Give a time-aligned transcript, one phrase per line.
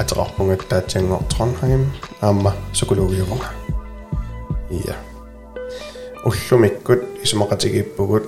[0.00, 1.82] aterarpungattaatiangor Trondheim
[2.22, 3.48] aamma psykologiuruga.
[4.86, 4.94] Ja.
[6.24, 8.24] Ullumikkut isumaqatigippugut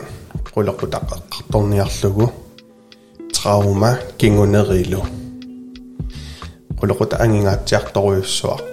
[0.54, 2.26] qulaqutaqaqqartorniarlugu
[3.34, 5.00] trauma kingunerilu.
[6.80, 8.72] Qulaqut angingaatiartoruyussuaq.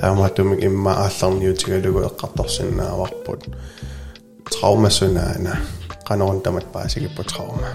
[0.00, 3.42] таамаатумик имма аалларниутигалугу эққарторсиннааварпут
[4.50, 5.52] траумасунаана
[6.08, 7.68] qanорун тамат паасигиппу траума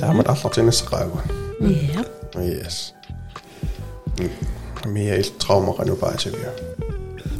[0.00, 1.18] таамат аллартиннассақаагу
[1.59, 2.03] Ja.
[2.35, 2.93] yes
[4.85, 6.51] мия ил траума qaну паасивиа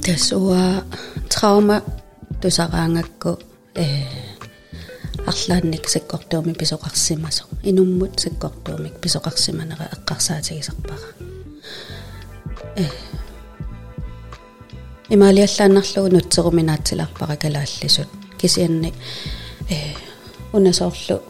[0.03, 0.84] Тасуа
[1.30, 1.81] trauma
[2.42, 3.39] тусараангакку
[3.75, 3.86] э
[5.25, 11.09] арлаанник саккортуumi писоқарсимасо инуммут саккортуумик писоқарсиманера эққарсаатигисарпара
[12.78, 12.86] э
[15.09, 18.94] имаалиаллааннарлугу нутсеруминаатсиларпара калааллисут кисианни
[19.70, 19.75] э
[20.53, 21.22] унасоорлу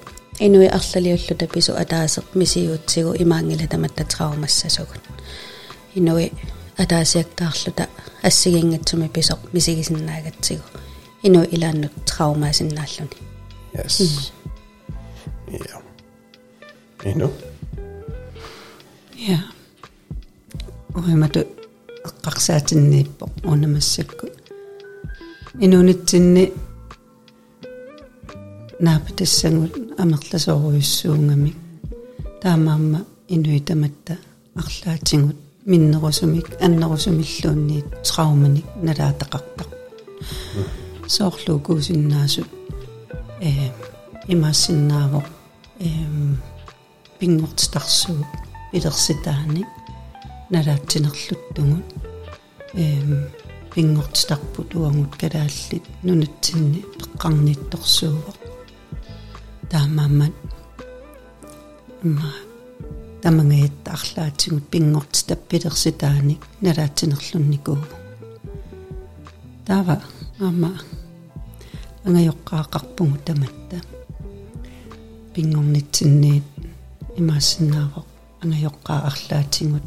[0.47, 5.05] инуи арлалиуллута пису атаасеқ мисиуутсигу имаангила таматта траумассасугут
[5.95, 6.33] инуи
[6.83, 7.85] атаасиактаарлута
[8.23, 10.67] ассигингатсуми писоқ мисигисиннаагатсигу
[11.23, 13.19] инуи илааннут траумаасиннааллуни
[13.75, 14.33] yes.
[15.69, 15.77] Ja
[17.05, 17.31] ину
[19.29, 19.39] Ja.
[20.95, 21.41] Uimatu
[22.07, 24.27] eqqarsaatinnippo unamassakku.
[25.65, 26.45] Inunitsinni
[28.81, 31.57] naapatасsangut амерласоруйуссуунgamik
[32.43, 34.19] таамаама инуитаматта
[34.55, 35.37] арлаатингут.
[35.67, 39.69] Миннерусумик аннерусумиллуунниит трауманик налаатақартақ
[41.07, 42.49] соорлуукуусиннаасут
[43.41, 43.51] э
[44.33, 45.27] имаассиннаавоқ
[45.81, 46.39] эм
[47.19, 48.25] пингортстарсуу
[48.73, 49.69] илерситааник
[50.55, 51.87] налаатсинерлуттугут
[52.75, 53.29] эм
[53.75, 58.40] пингортстарпут уангут калааллит нунатсинни пеққарнитторсуувоқ
[59.71, 60.35] таамаамат
[62.17, 62.31] ма
[63.23, 67.79] тамангаятта арлаатсигут пингортстап пилерситааник налаатсинерлунникуу
[69.67, 69.97] таава
[70.41, 70.73] аама
[72.05, 73.79] ангайоққаақарпугу таматта.
[75.35, 76.45] Пингорнитсинниит
[77.21, 78.07] имаассиннаавоқ
[78.43, 79.87] ангайоққаа арлаатингут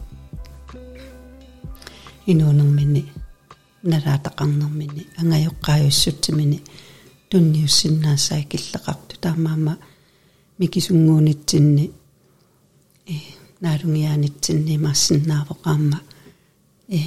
[2.31, 3.03] инуунэрмини
[3.91, 6.59] налаатақарнэрмини ангайоққааюссутсимини
[7.33, 9.17] тунниуссиннаассаа киллеқарту.
[9.19, 9.77] Таамаама
[10.59, 11.91] микисунгуунитсинни
[13.07, 13.13] э
[13.59, 15.99] наалунгиаанитсинни имаассиннаавоқаама
[16.89, 16.99] э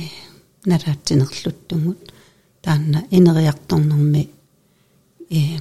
[0.64, 2.12] налаатсинерлуттугут
[2.60, 4.28] таанна инериарторнэрми
[5.31, 5.60] э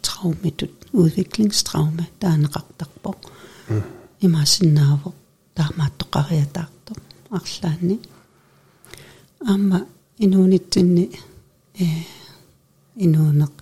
[0.00, 0.72] траумитут.
[0.94, 3.18] Udviklingstraume таанеқартарпоқ
[4.24, 5.14] имаасиннаавоқ
[5.56, 6.92] таамааттоқариатаарто
[7.36, 8.00] арлаани.
[9.50, 9.78] Аама
[10.24, 11.04] инуунитсинни
[11.78, 11.84] э
[12.96, 13.54] инуунеқ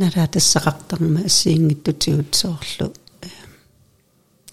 [0.00, 2.86] налаатассақартарма ассиингиттутигут соорлу
[3.20, 3.28] э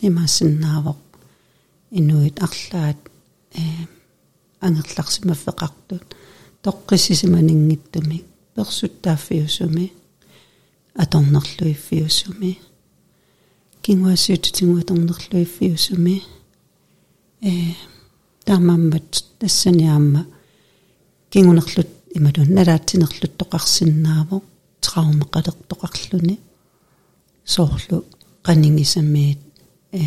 [0.08, 0.98] имаасиннаавоқ.
[1.92, 2.98] Инуит арлаат
[3.54, 3.62] э
[4.60, 6.04] ангерларсимаффеқартут.
[6.64, 8.26] Тоққиссисиманингиттуми
[8.56, 9.94] персуттааффиусуми
[10.96, 12.60] аторнерлуиффиусуми
[13.84, 16.24] кингуассуутитингуаторнерлуиффиусуми
[17.42, 17.74] э
[18.44, 20.26] таамааммат тассаниаама
[21.30, 21.88] кингунерлут
[22.18, 24.44] ималун налаатсинерлут тоқарсиннаавоқ
[24.88, 26.36] траума қалертоқарлуни
[27.54, 27.98] соорлу
[28.46, 29.40] qaningisamiit
[29.92, 30.02] э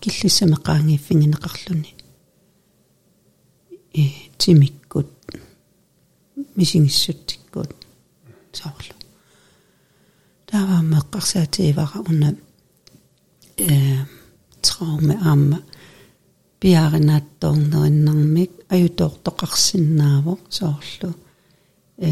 [0.00, 1.92] киллиссамеқаангиффингинеқарлуни
[3.94, 4.04] э
[4.38, 5.10] тимиккут
[6.56, 7.70] мисингиссуттиккут
[8.58, 8.94] соорлу
[10.48, 12.28] тааваамеққарсаатиивара уна
[13.56, 14.06] э
[14.64, 15.58] трауме аама
[16.60, 21.10] пиаринааттоорнериннэрмик аютоортоқарсиннаавоқ соорлу
[21.98, 22.10] э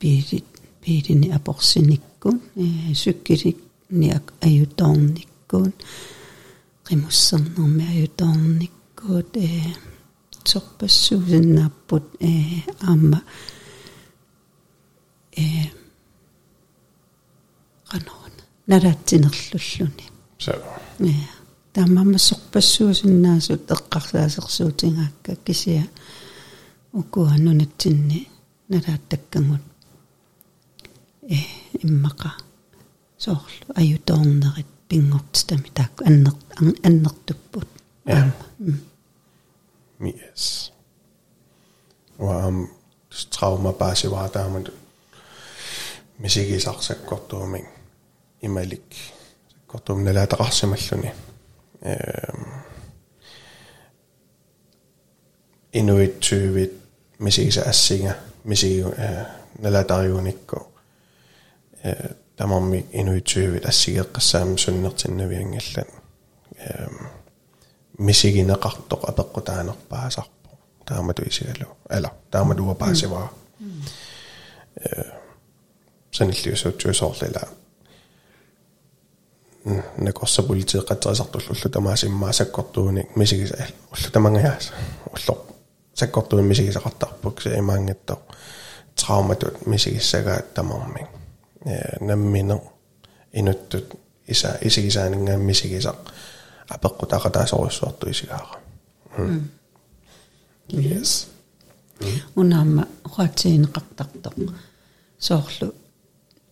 [0.00, 0.44] биилит
[0.82, 3.58] биилини апорсиниккун э суккилик
[3.90, 5.72] ниак аютоорниккун
[6.86, 9.48] qimусsernermi аютоорниккут э
[10.50, 12.32] сорпассуусиннааппут э
[12.88, 13.20] аама
[15.36, 15.42] э
[17.90, 18.34] qanoon
[18.70, 20.06] налаатсинерллуллуни
[20.44, 20.52] so
[25.66, 25.84] я
[31.19, 31.39] таамамма сорпассуусиннаасут эққарсаасерсуутингаакка кисиа укуаннунатсинни налааттаккангут э
[31.83, 32.31] иммақа
[33.17, 36.33] соорлу аютоорнерит пингортами таакку аннер
[36.83, 37.67] аннертуппут
[38.05, 38.27] Ja.
[39.99, 40.71] Yes.
[42.19, 42.69] Уам
[43.29, 44.67] trauma baasiwaa taamat
[46.19, 47.67] misigisaqsakkortuuming
[48.41, 48.95] imalik
[49.47, 51.11] sakkortuum nalaataqarsimalluni
[51.91, 52.43] ehm
[55.73, 56.73] inuit tyyvit
[57.19, 58.13] misigisa assinga
[58.43, 58.83] misigi
[59.59, 60.68] nalaatariunikku eh
[62.36, 65.86] tämä on minun syy tässä kirkassa, ja minun synnät sinne vengille.
[67.98, 70.22] Missä ikinä kahtoa, että kun tämä on päässä,
[70.84, 73.12] tämä on me tuli siellä, älä, tämä on me tuo pääsi mm.
[73.12, 73.28] vaan.
[73.60, 73.70] Mm.
[76.10, 77.40] Sen ilti, jos olet juuri sallilla.
[79.64, 83.36] Mm, ne kossa politiikka, että saa sattu, että tämä sinä niin se kottuu, niin missä
[83.36, 84.72] ikinä se, että tämä on jäs.
[85.94, 88.16] Se kottuu, missä ikinä se kattaa, kun se ei mängi, että
[89.06, 91.19] traumatut, missä ikinä se, että tämä on minkä
[91.65, 92.61] tamarming nammine
[93.33, 95.99] inuttut isa isigisaaningaan misigisaq
[96.69, 98.61] apeqqutaqataasoruissuartu isigaara
[100.89, 101.27] yes
[102.35, 104.37] unaamma uqaatiineqartartoq
[105.19, 105.75] soorlu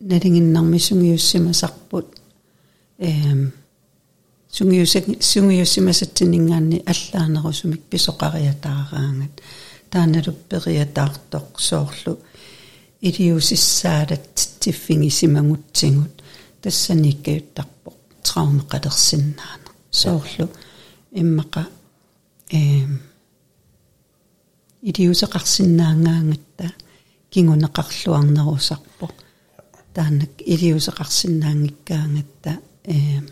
[0.10, 2.22] nalinginnarmi sungiussimasarput
[3.00, 3.52] эм
[4.54, 9.36] сунгиусак сунгиуссимасатсинингаанни аллаанерусумик писоқариатаараангат
[9.92, 12.14] тааналуппериатаартоқ соорлу
[13.08, 16.15] илиусиссаалат Тиффингисимагутсигут
[16.63, 17.97] тассаниккаюттарпоқ
[18.27, 20.47] траумеқалерсиннаана соорлу
[21.21, 21.63] иммақа
[22.51, 23.01] эм
[24.83, 26.67] илиусеқарсиннаангаангатта
[27.33, 29.07] кингунеқарлуарнерусарпо
[29.95, 32.53] таанак илиусеқарсиннаангиккаангатта
[32.85, 33.27] эм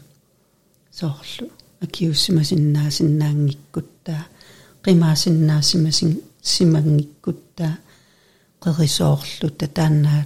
[0.99, 1.47] соорлу
[1.85, 4.23] акиуссимасиннаасиннаангиккуттаа
[4.85, 6.13] qimaasinnaasimasin
[6.43, 7.75] simangikkuттаа
[8.63, 10.23] qerisooрлutta тааннаа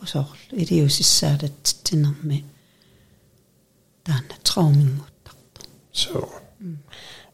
[0.00, 2.44] тааннаасарпу соорлу илиусиссаалатсиnermi
[4.04, 5.60] таанна траумингуттарто
[5.92, 6.28] so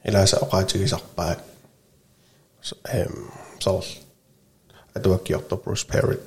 [0.04, 1.38] илааса оqaatigisarpaat
[2.94, 3.30] эм
[3.60, 3.84] соор
[4.94, 6.18] адуаккиорто Bruce Perry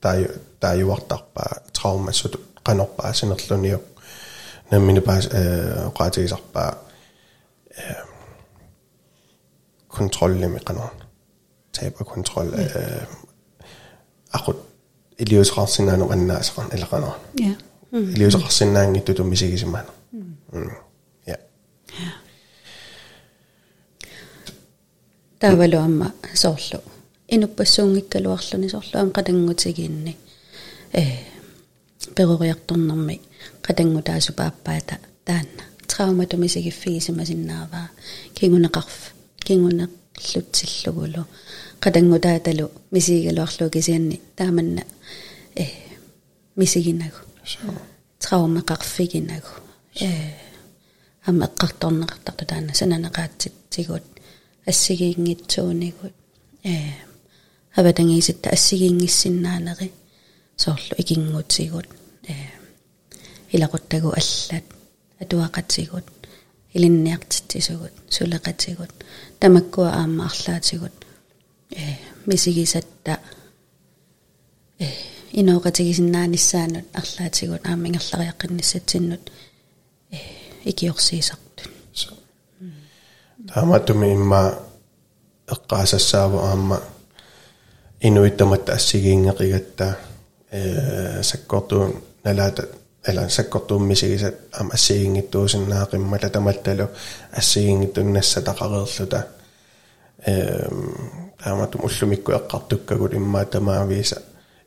[0.00, 0.28] тай
[0.60, 3.80] таюартарпаа траумассут qanорпаасинерлуниу
[4.70, 6.72] наммини паас э оqaatigisarpaa
[7.70, 7.94] э
[9.88, 10.90] kontrollimi qanor
[11.72, 13.06] taber kontrol э
[14.32, 14.75] aqut
[15.19, 17.15] iliusqarsinnaanu annaasaqan ilaqanor
[17.45, 17.53] ja
[18.15, 19.91] iliusaqarsinnaangittut misigisimmaana
[21.27, 21.37] ja
[25.39, 26.07] таавалу амма
[26.43, 26.79] соорлу
[27.35, 30.13] инуппассуунгиккалуарлуни соорлу ам qatangutigiinni
[30.99, 31.03] э
[32.15, 33.15] перориарторнэрми
[33.67, 37.87] qatangutaasupaapaata таанна трауматумисигиффигисимасиннааваа
[38.37, 38.97] кингунеқарф
[39.45, 41.23] кингунеқлутсиллугулу
[41.80, 44.82] qatangutaatalu misigigaluarlu kisianni taamanna
[45.62, 45.66] э
[46.56, 47.20] мисигинагу
[48.22, 49.52] траумеқарфигинагу
[50.00, 50.08] э
[51.28, 54.06] ам эққарторнеқартарту таана сананеқаатситсигут
[54.70, 56.14] ассигиингитсуунигут
[56.64, 56.74] э
[57.76, 59.92] аватангиситта ассигиингиссиннаанери
[60.56, 61.88] соорлу икингутсигут
[62.28, 62.34] э
[63.54, 64.64] илақуттагу аллат
[65.20, 66.06] атуақатсигут
[66.74, 68.92] илинниартитсисугут сулеқатсигут
[69.40, 71.05] тамаккуа аама арлаатигут
[72.25, 73.19] мисигисатта
[74.79, 74.85] э
[75.33, 79.31] инооqatigisиннааниссаанут арлаатигут аамингерлариаққинниссатсиннут
[80.11, 80.17] э
[80.65, 81.69] икиорсиисартут
[83.53, 84.59] тааматуми имма
[85.47, 86.81] эққаасассааву аама
[88.01, 89.97] инуиттамат ассигиингеқигатта
[90.51, 92.67] э саккортуун налаата
[93.07, 96.89] ала саккортууммисигисат аама ассигингиттуусиннаақиммала таматталу
[97.31, 99.27] ассигингиттуннасса тақареерлута
[101.46, 104.22] э тааматум уллумикку эққартуккагут иммаа тамаависа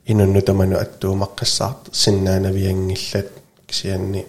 [0.05, 3.27] инунну таману аттуумаққассаарт синнаанавиангиллат
[3.67, 4.25] кисианни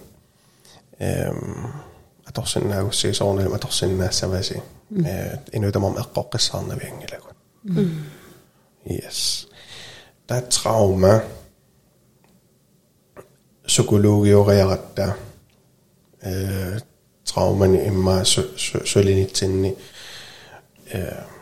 [0.99, 1.73] эм
[2.27, 7.37] аторсиннаагуссигисоорнилма аторсиннаассаваси э инутамам эққоққиссаарнавиангилагут
[8.85, 9.47] yes.
[10.27, 11.23] That trauma
[13.67, 15.17] psykologioriaratта
[16.23, 16.81] э
[17.25, 19.77] traumani imma solinitsinni
[20.93, 21.40] э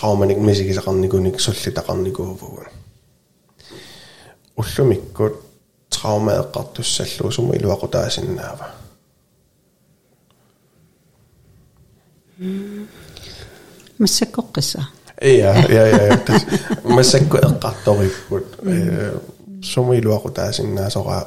[0.00, 2.66] traumani misigisaqarnikunik sullitaqarnikuuvugun
[4.56, 5.34] уллумиккут
[5.94, 8.66] trauma эққартуссаллуу суму илуақутаасиннаава
[13.98, 14.82] массаккоққиса
[15.22, 16.06] Ja, ja, ja.
[16.06, 16.18] ja.
[16.84, 18.46] Massakku eqqartorikkut
[19.60, 21.26] sumu iluaqutaasinnaasora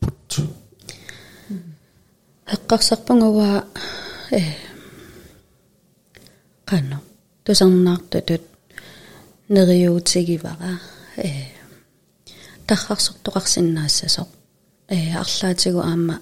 [0.00, 0.44] put.
[2.54, 3.62] эққарсарпангуа
[4.32, 4.67] э
[6.70, 6.98] qanno
[7.44, 8.44] тусарнаартутут
[9.54, 10.72] нериуутсигивара
[11.16, 11.28] э.
[12.66, 14.22] Тархарсортоқарсиннаассасо
[14.88, 16.16] э арлаатигу аама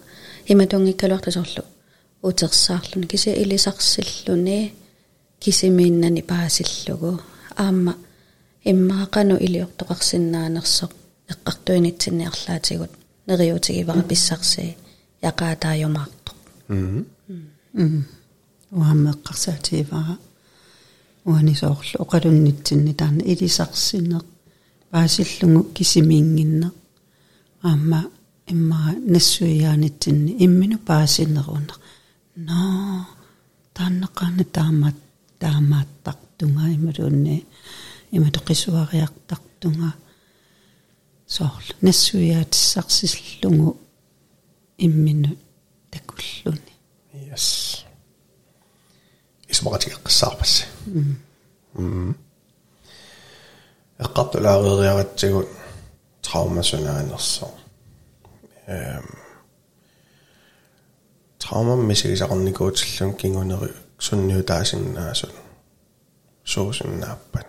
[0.53, 1.65] иматунгиккалуартасорлу
[2.23, 4.75] утерсаарлуни киси илисарсиллуни
[5.41, 7.21] кисимииннани паасиллугу.
[7.57, 7.95] Аама
[8.71, 10.93] иммаақану илиортоқарсинаанерсоқ
[11.33, 12.93] эққартуинитсинни арлаатигут
[13.27, 14.77] нериутигивара писсарси
[15.31, 16.37] яқаатаажумаартоқ
[16.69, 18.05] м
[18.81, 20.15] уаммеққарсаативара
[21.27, 24.25] уанисоорлу оқалуннитсинни таана илисарсинеқ
[24.91, 26.69] паасиллугу кисимиингинне
[27.63, 28.01] аама
[28.53, 31.75] имма нассуяанитсинни иммину паасиннеруна
[32.37, 32.61] но
[33.75, 34.97] тааннеқаана таамат
[35.43, 37.47] таамааттартунга ималуунни
[38.17, 39.91] иматоқисуариартартунга
[41.27, 43.77] соорлу нассуяатиссарсиллугу
[44.79, 45.37] иммину
[45.91, 46.75] такуллуни.
[47.13, 47.86] Yes
[49.56, 50.66] исмоqatigeqqassаарpassi
[51.76, 52.16] м
[54.00, 55.50] эққартулаариериаратсигут
[56.22, 57.52] траумасунаанерсоо
[58.68, 59.06] эм
[61.40, 65.34] траумам мисигисақарникуутиллун кингунери сунниутаасиннаасут
[66.46, 67.48] соусиннааппат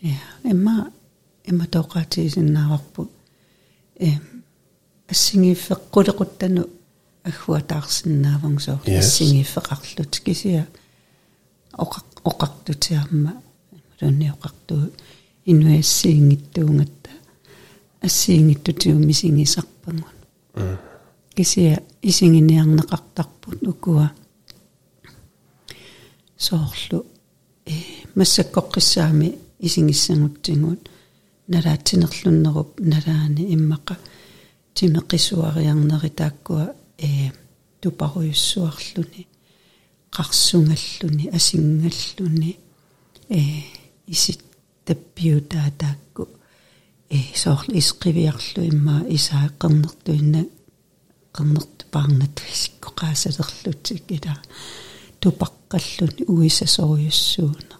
[0.00, 0.92] я эмма
[1.44, 3.08] эмма тоқатисиннааварпу
[3.98, 4.44] эм
[5.08, 6.68] ассигиффеққулеқуттану
[7.29, 10.67] аггуатаарсиннааван соор ассигиффеқарлут кисия
[11.83, 13.33] оқақ оқартутиарма
[14.01, 14.75] лунни оқарту
[15.45, 17.11] инуассиингиттуунгатта
[18.01, 20.15] ассиингиттутиу мисигисарпангун
[21.35, 24.11] кисия исигиниарнеқартарпут укуа.
[26.37, 27.05] Соорлу.
[27.65, 27.73] Э
[28.15, 30.89] массаккоққиссаами исигиссангутсигуут
[31.47, 33.97] налаатсинерлуннеруп налаани иммақа.
[34.73, 37.31] Тимеқисуариарнери тааккуа э
[37.81, 39.27] тупаруйуссуарлуни
[40.11, 42.57] қарсунгаллуни асингаллуни.
[43.29, 43.41] Э
[44.07, 44.41] исит
[44.85, 46.29] таппиутаатаакку.
[47.09, 50.45] Э соорл исқивиарлу имма исааққернертуинна
[51.35, 54.33] qernertu paarnatrissikko qaasalerlutik ila
[55.21, 57.75] tupaqqalluni uisasoriussuuna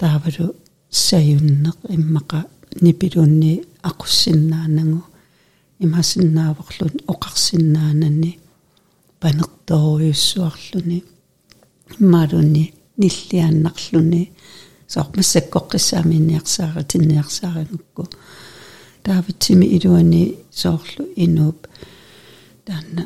[0.00, 0.46] taavalu
[1.06, 2.38] sayunneq immaqa
[2.84, 3.52] nipilunni
[3.88, 5.00] aqussinnaanangu
[5.84, 8.32] имасиннааверлун оқарсиннаанани
[9.20, 10.98] панерториуссуарлуни
[12.00, 12.64] иммалунни
[13.00, 14.22] ниллиааннарлуни
[14.94, 18.02] соормассаккоққиссааминниарсаара тинниарсааранукку
[19.04, 21.60] таавитсими илуани соорлу инууп
[22.66, 23.04] таанна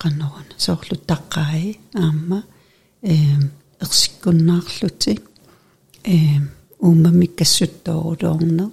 [0.00, 2.40] qannerun sooрлу таққаи аама
[3.02, 3.42] эм
[3.84, 5.12] ерсиккуннаарлути
[6.04, 6.42] эм
[6.86, 8.70] уумамиккассуттоорулоорнер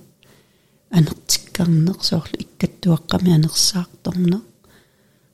[0.97, 4.41] анертиккарнер соорлу иккаттуаққами анерсаарторнер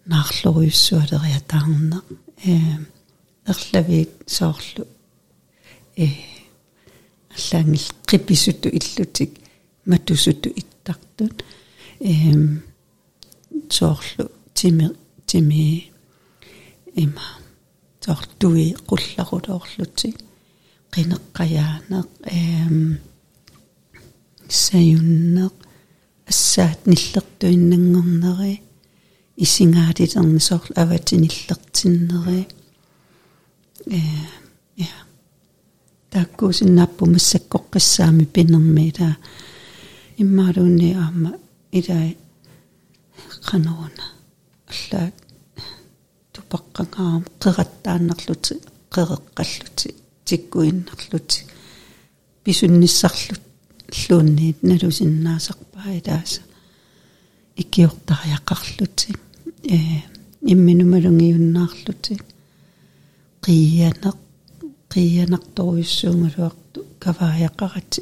[0.06, 2.04] наарлориуссуалериатаарнер
[2.46, 2.88] эм
[3.46, 4.88] ерлавиит соорлу
[5.98, 6.08] э
[7.36, 9.32] аллаангил қиписуту иллутик
[9.86, 11.44] матусуту иттартут
[12.00, 12.64] эм
[13.70, 15.92] соорлу тими тими
[16.96, 17.28] има
[18.00, 20.16] соорлуи qullarulooрлути
[20.94, 23.09] qinеққаяанеқ эм саюннеқ
[26.30, 28.62] ассаат ниллертуиннангорнери
[29.38, 32.48] исингаалилерни соорлу аватиниллертиннери
[33.86, 34.00] э
[34.76, 34.88] я.
[36.10, 39.18] Таккуусиннааппу массаккоққиссаами пинермила
[40.18, 41.34] иммаалуунни аама
[41.72, 42.18] илай
[43.48, 44.06] qanaruna
[44.72, 45.12] аллаа
[46.34, 48.54] тупаққангаам қераттааннерлути
[48.94, 51.40] қереққаллути тиккуиннерлути
[52.44, 53.49] писунниссарлут
[54.10, 56.42] луунниит налусиннаасарпаа илааса
[57.62, 59.10] иккиортариаққарлути
[59.64, 59.78] э
[60.52, 62.14] имминумалунгиуннаарлути
[63.46, 64.18] қиянеқ
[64.94, 68.02] қиянарторуйуссуунгалуарту кавааяққарати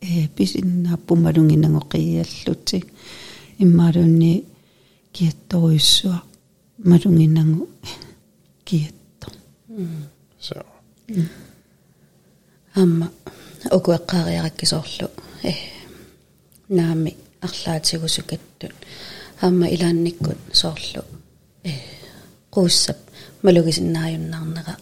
[0.00, 2.78] э писиннааппумалунгинанго қияллути
[3.58, 4.44] иммаалуунни
[5.12, 6.22] киатторуйуссуа
[6.78, 7.68] малунгинангу
[8.64, 9.28] киатто
[10.40, 10.64] so
[12.74, 13.10] амма
[13.70, 15.10] окуэккаариараккисоорлу
[15.42, 15.52] э
[16.68, 18.74] наами арлаатигусукаттут
[19.40, 21.04] аама илаанниккут соорлу
[21.64, 21.72] э
[22.50, 22.98] қууссап
[23.42, 24.76] малугисиннааюннаарнера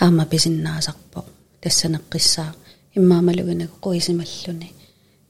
[0.00, 1.24] аама писиннаасарпо
[1.62, 2.54] тассанеққиссаа.
[2.94, 4.72] Иммаамалугинагу қуисималлуни.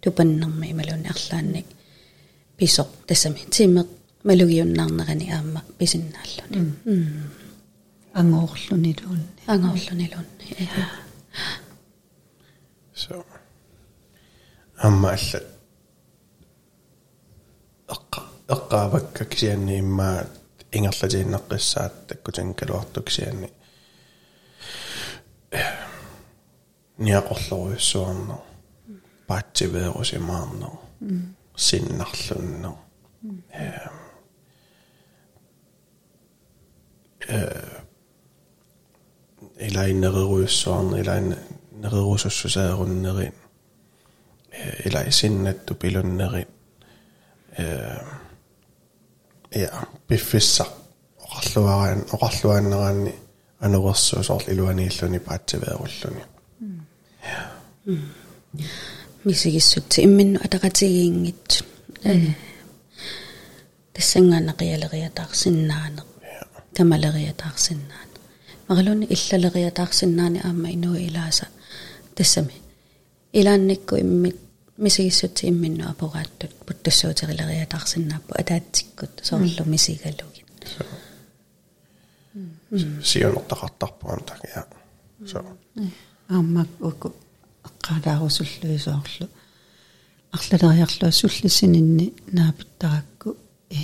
[0.01, 1.67] Тупаннэрми ималуни арлаанник.
[2.57, 3.41] Писоқ тассами.
[3.51, 3.87] Тимеқ
[4.25, 6.73] малугиуннаарнерани аама писиннааллуни
[8.15, 10.69] ангоорлуни луунни ангоорлуни луунни
[12.95, 13.25] So.
[14.83, 15.41] Amma alla.
[18.53, 20.25] Eqqaavakkakisianni imma
[20.73, 23.53] ingerlatiinneqqissaattakkutankaluartuksianni.
[26.99, 28.43] Niaqorloruyussuarno.
[29.27, 30.83] Paattiveerusimaarno.
[31.57, 32.79] Sinnarlunno.
[33.51, 33.97] Ehm.
[37.29, 37.83] Э
[39.63, 41.37] элайнерерюссуарна элайн
[41.82, 43.34] takkuten kaluartuk kisianni niaqorloruissuarner paatsiveerusimaarner синнарлуннер э илайнерируйуссуарни илайн нерирусуссусааруннерин
[44.52, 44.54] э
[44.88, 46.48] илайсиннатту пилуннерин
[47.58, 48.00] э
[49.52, 50.68] я пиффисса
[51.20, 53.14] оқарлуараан оқарлуааннераанни
[53.60, 56.24] ануверсуусорл илуанииллуни паатсивееруллуни
[59.26, 61.64] мисигиссутти имминну атақатигиингит
[62.04, 62.34] э
[63.94, 66.08] тассангаанақиалериатаарсиннаанеқ
[66.78, 68.18] камалериатаарсиннаане
[68.70, 71.46] маралуни иллалериатаарсиннаани аама инуи илааса
[72.16, 72.54] тассами
[73.32, 74.38] илаанникку иммит
[74.78, 80.46] мисигиссутти имминну апорааттут путтуссуутерилериатаарсиннааппу атаатсиккут соорлу мисигалугит
[83.04, 84.66] сионортақартарпуан так я
[85.26, 85.44] so
[86.30, 87.14] ааммак уку
[87.68, 89.28] эққалаарусуллуисоорлу
[90.32, 93.38] арлалериарлуа суллисининни наапиттаракку
[93.70, 93.78] э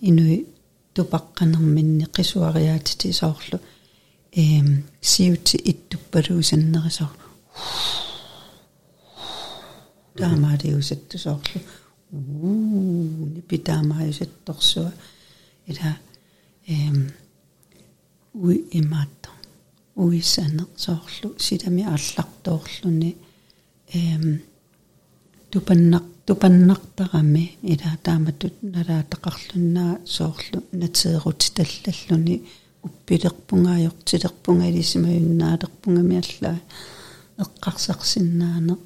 [0.00, 0.46] инуи
[0.94, 3.60] тупаққанерминни қисуариаатити соорлу
[4.37, 4.67] эм
[5.01, 7.17] сиути иттуппалуусаннерисоор
[10.17, 11.59] таамаалиусатту соорлу
[12.11, 14.91] уу нипитаамааюсатторсуа
[15.71, 15.91] ила
[16.67, 16.97] эм
[18.33, 19.29] уи имаатто.
[19.95, 23.11] Уисанер соорлу силами ааллартоорлуни
[23.93, 24.41] эм
[25.51, 27.57] тупаннақ тупаннартарами.
[27.63, 32.35] Ила тааматут налаатақарлуннаа соорлу натерути таллаллуни
[32.85, 36.57] уппилерпунгаajortilерпунга илисимаюннаалерпунгами аллаа
[37.43, 38.81] эққарсарсиннаанеқ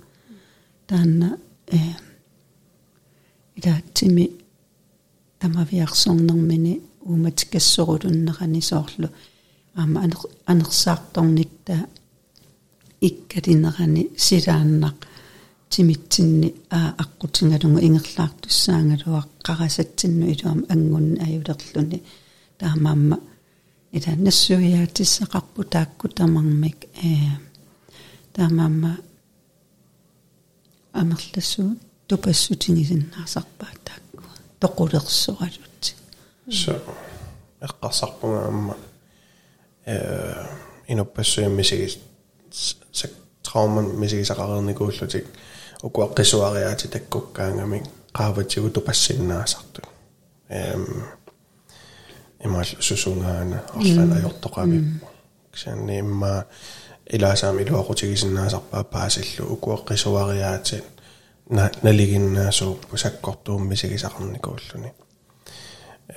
[0.88, 1.80] таанна э
[3.58, 4.26] илаатсими
[5.40, 9.10] тамавиарсорнэрмини ууматикассорулуннерани соорлу
[9.76, 10.00] аама
[10.46, 11.76] анерсаарторникта
[13.02, 14.98] иккалинерани силааннақ
[15.72, 22.04] тимитсинни аа аққутингалугу ингерлаартуссаангалуа қарасатсинну илуам ангунни аюлерлуни
[22.60, 23.18] таамаамма
[23.92, 27.38] ила нассуиаатиссақарпу таакку тамармик э
[28.34, 28.98] таамаамма
[30.94, 31.78] амерлассуу
[32.08, 34.24] тупассутингисиннаасарпаа таакку
[34.60, 35.96] тоқулерсоралут
[36.50, 36.82] so
[37.62, 38.78] эққарсарпунга амма
[39.86, 40.46] э
[40.88, 42.00] иноппассуяммисигис
[42.92, 43.12] сак
[43.44, 45.26] трауман мисигисақарерникууллутик
[45.84, 49.82] укуаққисуариаати таккуккаангамик qaavatigu tupassinnaasartu
[50.50, 50.86] эм
[52.46, 55.06] имал сусунгаана арлана ajortoqavippu
[55.54, 56.46] кисаанни имма
[57.16, 60.86] илаасаам илуақутигисиннаасарпаа паасиллу укуаққисуариаатит
[61.86, 64.90] налигиннаасууппу саккортууммисигисақарникууллуни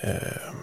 [0.03, 0.59] эм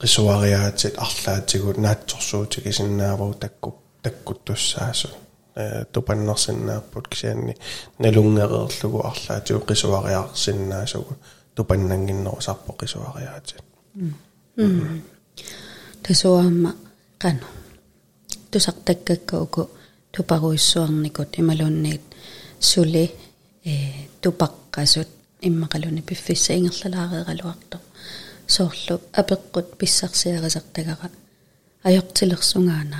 [0.00, 3.70] qisuariaatsit арлаатигут наатсорсуутигисиннааву такку
[4.02, 5.08] таккуттуссаасу
[5.56, 7.56] э тупаннерсиннааппут кисианни
[7.98, 9.60] налунгереерлугу арлаатигу
[11.49, 13.63] qisuariаарсиннаасугу тупаннангиннерусарпо qisuariaatsit
[16.03, 16.71] тасуаама
[17.23, 17.45] қану
[18.51, 19.69] тусартаккакка уку
[20.11, 22.01] тупаруиссуарникут ималуунниит
[22.59, 23.11] сули
[23.65, 23.73] э
[24.21, 25.09] тупаққасут
[25.41, 27.79] иммақалуни пиффисса ингерлалаареералуарто
[28.47, 31.09] соорлу апеққут писсарсиарисартагара
[31.87, 32.99] ajortilersungaana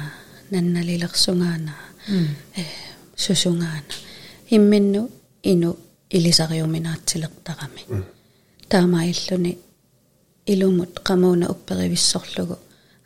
[0.52, 1.74] nannalilersungaana
[2.62, 2.64] э
[3.24, 3.94] сусунгаана
[4.56, 5.10] имминну
[5.52, 5.78] ину
[6.10, 7.82] илисариуминаатсилертарами
[8.73, 9.53] таамаиллуни
[10.53, 12.57] илумут qamuna uppeривиссорлугу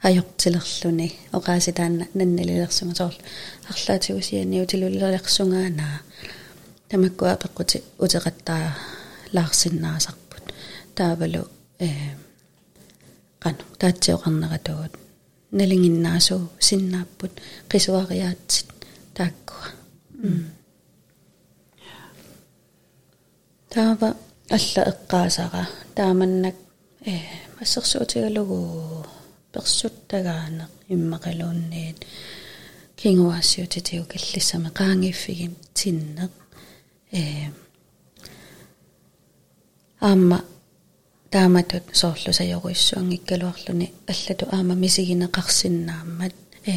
[0.07, 3.23] ajortilerluni oqaasitaanna nannalilерсунга соорлу
[3.71, 5.87] арлаатигусиани утилуллерсунгаана
[6.89, 8.67] тамакку апеққути утеқаттаа
[9.35, 10.45] лаарсиннаасарпут.
[10.97, 11.43] Таавалу
[11.87, 11.89] э
[13.43, 14.93] qanu taatsioqarneratugут
[15.59, 17.33] налингиннаасу синнааппут.
[17.71, 18.69] Qisuariaatsit
[19.17, 19.67] тааккуа.
[23.73, 24.09] Таава
[24.55, 25.63] алла эққаасара
[25.97, 26.57] тааманнак
[27.13, 27.15] э
[27.63, 28.59] ассерсуутигалугу
[29.53, 31.99] персуттагаанеқ иммақалуунниит
[33.01, 36.33] кингуассиутитиу каллиссами qaangifфигин тиннеқ
[37.21, 37.23] э
[40.09, 40.39] аама
[41.33, 46.35] тааматут соорлу саёруиссуангиккалуарлуни аллату аама мисигинеқарсиннааммат
[46.73, 46.75] э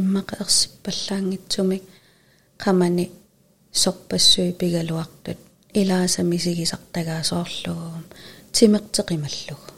[0.00, 1.84] иммақаерсиппаллаангитсумик
[2.62, 3.04] qamani
[3.82, 5.38] сорпассуи пигалуартут
[5.81, 7.89] илааса мисигисартагаа соорлугу
[8.55, 9.69] тимертеқималлугу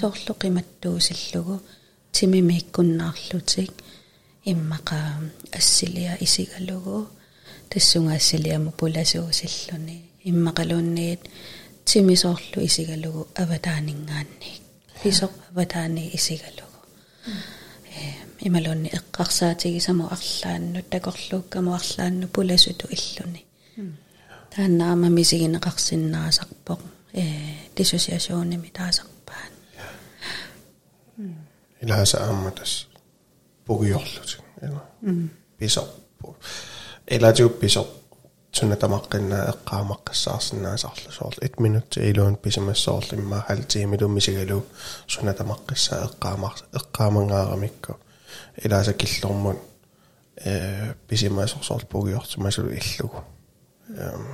[0.00, 1.54] соорлу қиматтуусиллугу
[2.14, 3.72] тимимииккуннаарлутик
[4.52, 4.98] иммаqa
[5.58, 7.08] ассилиа исигалугу
[7.70, 9.96] тассунга ассилиаму пуласуусиллуни
[10.30, 11.22] иммақалуунниит
[11.84, 14.50] тимисоорлу исигалугу аватаанингаанни
[15.02, 16.78] писоқ аватаани исигалугу
[17.26, 18.02] э
[18.46, 23.42] ималуунни эққарсаатигисаму арлаанну такорлууккаму арлаанну пуласуту иллуни
[24.55, 26.81] taanna amamisigineqarsinnaasarpoq
[27.13, 29.51] ee dissosiasioonimi taasarpaan
[31.17, 31.35] mm.
[31.83, 32.87] ilaasa ammatas
[33.65, 35.29] pugiorlutik ela mm.
[35.57, 36.37] pisorpu
[37.07, 37.85] elaatiu pisor
[38.59, 44.65] tunatamaqqinna eqqaamaqqassaarsinaasarlusoorlu 1 minuutti iluun pisimassoorlimmaa niin haltiimilum misigalu
[45.07, 47.91] sunatamaqqissa eqqaamar eqqaamanngaaramikku
[48.65, 49.57] ilaasa killormun
[50.45, 53.19] ee pisimasorsoorl pugiortumasulu illugu
[53.89, 54.25] Um,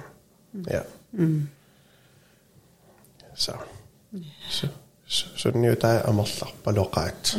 [0.72, 0.82] ja.
[1.12, 1.48] Mm.
[3.36, 3.52] Så.
[4.50, 4.68] Så.
[5.08, 7.38] Så den jo der amallarpa loqaat.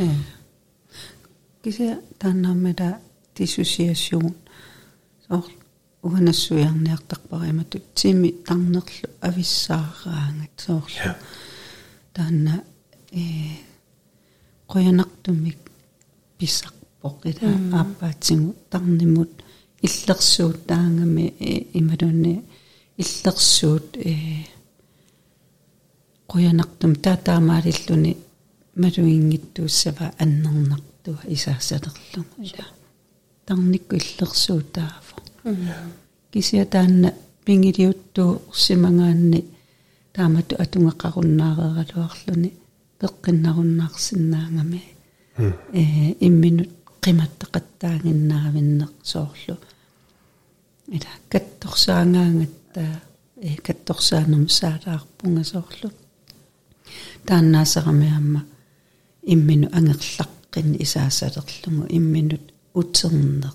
[1.63, 2.93] Kisa tannammata
[3.39, 4.37] dissociation.
[5.29, 5.41] Så
[6.03, 11.13] uhanassujarniartarparimatut timi tarnerlu avissaaraangat soorlu.
[12.15, 12.53] Tanna
[13.13, 13.65] eh
[14.67, 15.59] qoyanartumik
[16.39, 19.43] pissarpoqila aappaatsingu tarnimut
[19.83, 21.27] иллерсуут таангами
[21.73, 22.43] ималуни
[22.97, 24.45] иллерсуут э
[26.29, 28.17] qoyanartum таатаамаалиллуни
[28.83, 32.67] малуингиттууссава аннернартуа исаассалерлу ила
[33.47, 35.17] тарникку иллерсуутаафа
[36.33, 39.41] кисия таанна пингилиуттуу симангаанни
[40.13, 42.51] таамату атунгақаруннаарералуарлуни
[43.01, 44.83] пеққиннаруннаарсинаангами
[45.39, 45.83] э
[46.27, 46.71] имминут
[47.07, 49.55] qimаттақаттаагиннаавиннеқ соорлу
[50.97, 52.85] ила катторсаангаангатта
[53.49, 55.89] э катторсаанерм саалаарпунга соорлу
[57.27, 58.41] тааннаасарамиамма
[59.23, 63.53] иммину ангерлаққин исаасалерлугу имминут утернер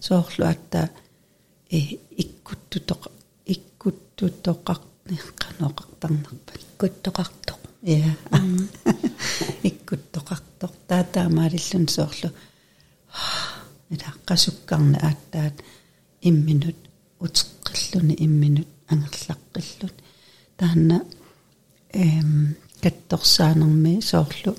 [0.00, 0.90] соорлу атта
[1.70, 1.80] э
[2.22, 3.02] иккуттутоқ
[3.54, 8.16] иккуттутоқарни қаноқартарнерпа иккуттоқартоқ я
[9.68, 12.30] иккуттоқартоқ таатаамаалиллун соорлу
[13.92, 15.56] ила qasukkarna aattaat
[16.28, 16.80] imminut
[17.24, 19.96] uteqqilluni imminut angерлаққиллут
[20.58, 20.96] таанна
[22.02, 22.32] эм
[22.82, 24.52] катторсаанерми соорлу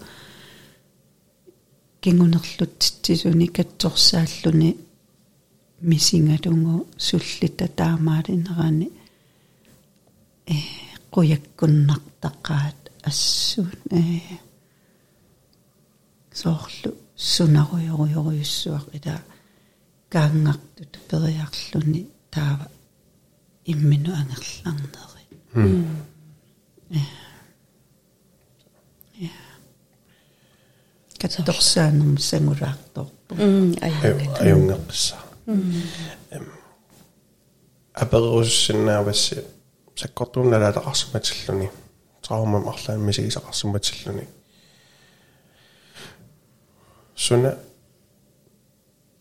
[2.01, 4.69] кингунерлутсисуни катсорсааллуни
[5.89, 6.75] мисингалунгу
[7.07, 8.87] суллита таамаалинерани
[10.53, 10.55] э
[11.13, 14.01] қуяккуннартаққаат ассуут э
[16.41, 19.17] соорлу сунаруйоруйоруйуссуақ ила
[20.09, 22.67] каангартут периарлуни таава.
[23.65, 25.21] Иммину ангерларнери
[29.15, 29.29] я
[31.19, 33.93] катторсаанерм сангулаарторпу м ая
[34.39, 36.51] аюнгеққисса эм.
[37.93, 39.43] Аперуссиннаавасси
[39.95, 41.69] саккортуунналаатақарсиматиллуни
[42.23, 44.27] траумам арлаан мисигисақарсиматиллуни
[47.25, 47.51] суна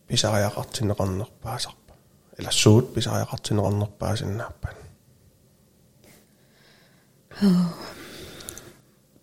[0.09, 1.95] писариақартинеқарнерпаасарпа
[2.39, 4.77] ила суут писариақартинеқарнерпаасиннааппан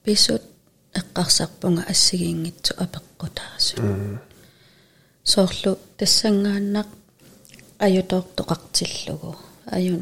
[0.04, 0.44] писут
[1.00, 3.76] эққарсарпунга ассигиингитсу апеққутаасу
[5.32, 6.90] соорлу тассангааннақ
[7.86, 9.32] аютоортоқартиллугу
[9.76, 10.02] аюн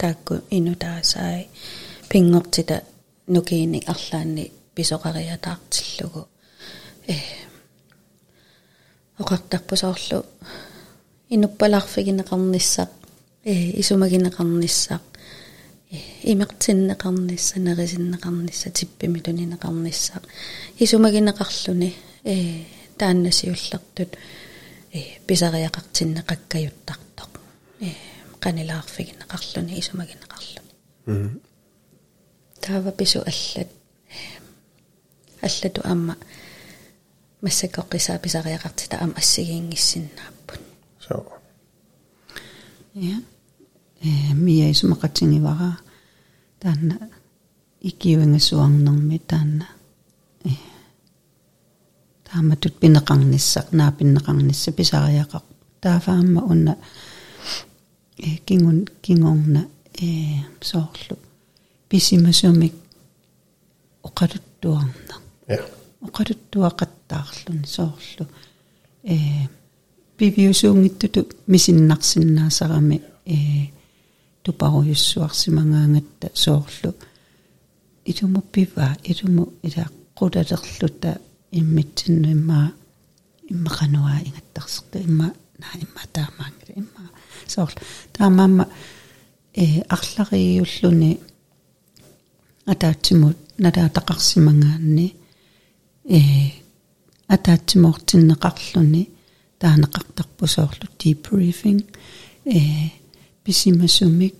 [0.00, 1.48] таакку инутаасаи
[2.10, 2.76] пингортита
[3.26, 6.28] нукиини арлаанни писоқариатаартиллугу
[7.08, 7.14] э
[9.18, 10.24] оқартарпу соорлу.
[11.28, 12.90] Инуппалаарфигинеқарниссақ
[13.44, 15.00] э исумагинеқарниссақ
[16.22, 20.22] имертиннеқарнисса нерисиннеқарнисса типпимилунинеқарниссақ
[20.78, 21.94] исумагинеқарлуни.
[22.24, 22.64] Э
[22.98, 24.16] тааннасиуллертут
[24.92, 27.30] э писариақартиннеқаккаюттартоқ.
[27.80, 27.92] Э
[28.40, 31.40] қанилаарфигинеқарлуни исумагинеқарлуни.
[32.60, 33.68] Таава пису аллат.
[35.40, 36.16] Аллату амма
[37.44, 40.60] массакоққисаа писариақартита ам ассигиингиссиннааппут
[41.08, 41.32] so.
[42.94, 43.16] Ja.
[44.00, 45.78] Э мия исумақатсигивара
[46.60, 47.10] таанна
[47.80, 49.68] икиуангасуарнэрми таанна
[50.44, 50.50] э
[52.24, 55.44] тааматут пинеқарниссақ наапиннеқарнисса писариақақ
[55.80, 56.78] таафаама унна
[58.18, 59.68] э кингун кингорна
[60.00, 61.18] э соорлу
[61.88, 62.74] писимасумик
[64.02, 65.16] оқалуттуарна
[65.48, 68.26] ja оқалуттуақаттаарлуни соорлу
[69.02, 69.16] э
[70.16, 73.36] пивиусуунгиттуту мисиннарсиннаасарами э
[74.42, 76.94] тупаруйуссуарсимангаангатта соорлу
[78.04, 82.72] итуму пива итуму ила qulалерлута иммитсинну имма
[83.48, 87.10] иммақануа ингаттарсерта имма на имма таамаангила имма
[87.46, 87.80] соорлу
[88.12, 88.68] таамаама
[89.54, 91.20] э арлариуллуни
[92.66, 95.14] атаатсимут налаатақарсимангаанни
[96.08, 96.20] э
[97.28, 99.08] атаатсимоортиннеқарлуни
[99.58, 101.84] таанеқартарпу соорлу debriefing
[102.44, 102.90] э
[103.44, 104.34] писимасумик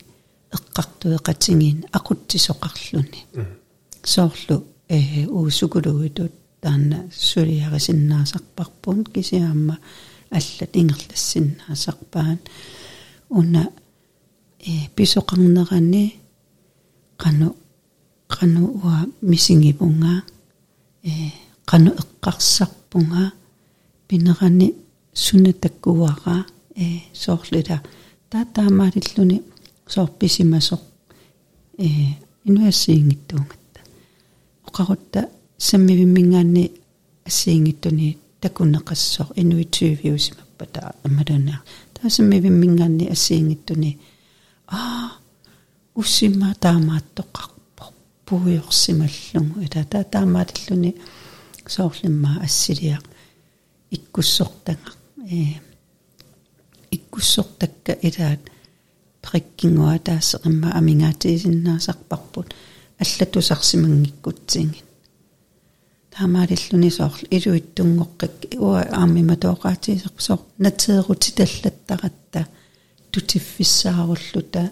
[0.52, 3.20] эққартуеқатингин ақуттисоқарлуни
[4.02, 9.78] соорлу э уусукулугутут таана сулиарисиннаасарпарпун кисиаама
[10.30, 12.38] аллат ингерлассиннаасарпаан
[13.30, 13.70] уна
[14.60, 16.14] э писоқарнерани
[17.16, 17.56] qaну
[18.28, 20.22] qaну уа мисингипунга
[21.02, 21.10] э
[21.66, 23.32] qaну эққарсарпунга
[24.08, 24.74] пинерани
[25.14, 26.46] сунатаккуара
[26.76, 27.82] э соорлута
[28.30, 29.42] таатаамаалиллуни
[29.92, 30.82] соорписимасоқ
[31.78, 31.88] э
[32.44, 33.80] инуассиингиттуунгатта
[34.66, 35.20] оқарутта
[35.58, 36.72] саммивиммингаанни
[37.28, 41.60] ассиингиттуни такунеқассоо инуитсуивиусимаппата амалунаа
[41.94, 43.98] таасаммивиммингаанни ассиингиттуни
[44.66, 45.12] аа
[45.94, 47.84] уссима таамааттоқарпо
[48.26, 50.04] пуйорсималлугу ила таа
[51.66, 52.98] соорлиммаа ассилиа
[53.90, 54.92] иккуссортага.
[55.30, 55.60] Э
[56.90, 58.40] иккуссортакка илаат
[59.22, 62.54] приккингуа таассеқимма амингаатиисиннаасарпарпут
[63.02, 64.84] аллатусарсимангиккутсингит
[66.14, 72.40] таамаалиллуни соорл илуиттунгоққик уа аамима тооқаатиисерпсоор натеерути таллаттаратта
[73.12, 74.70] тутиффиссааруллута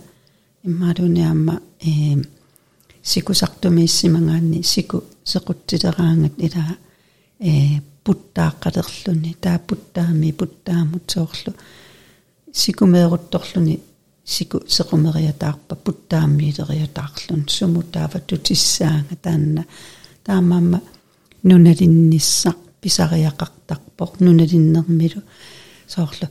[0.68, 2.22] иммаалуниаама э
[3.02, 6.64] сикусартумииссимангаанни сику сеқутсилераангат ила
[7.40, 11.52] э путтааққалерлуни таа путтаами путтаамут соорлу
[12.52, 13.80] сикумеерутторлуни
[14.24, 19.64] сику сеқумериатаарпа путтааммиилериатаарлун суму таава тутиссаанга таанна
[20.24, 20.80] таамаама
[21.42, 25.22] нуналиннисса писариақартарпоқ нуналиннермилу
[25.86, 26.28] соорлу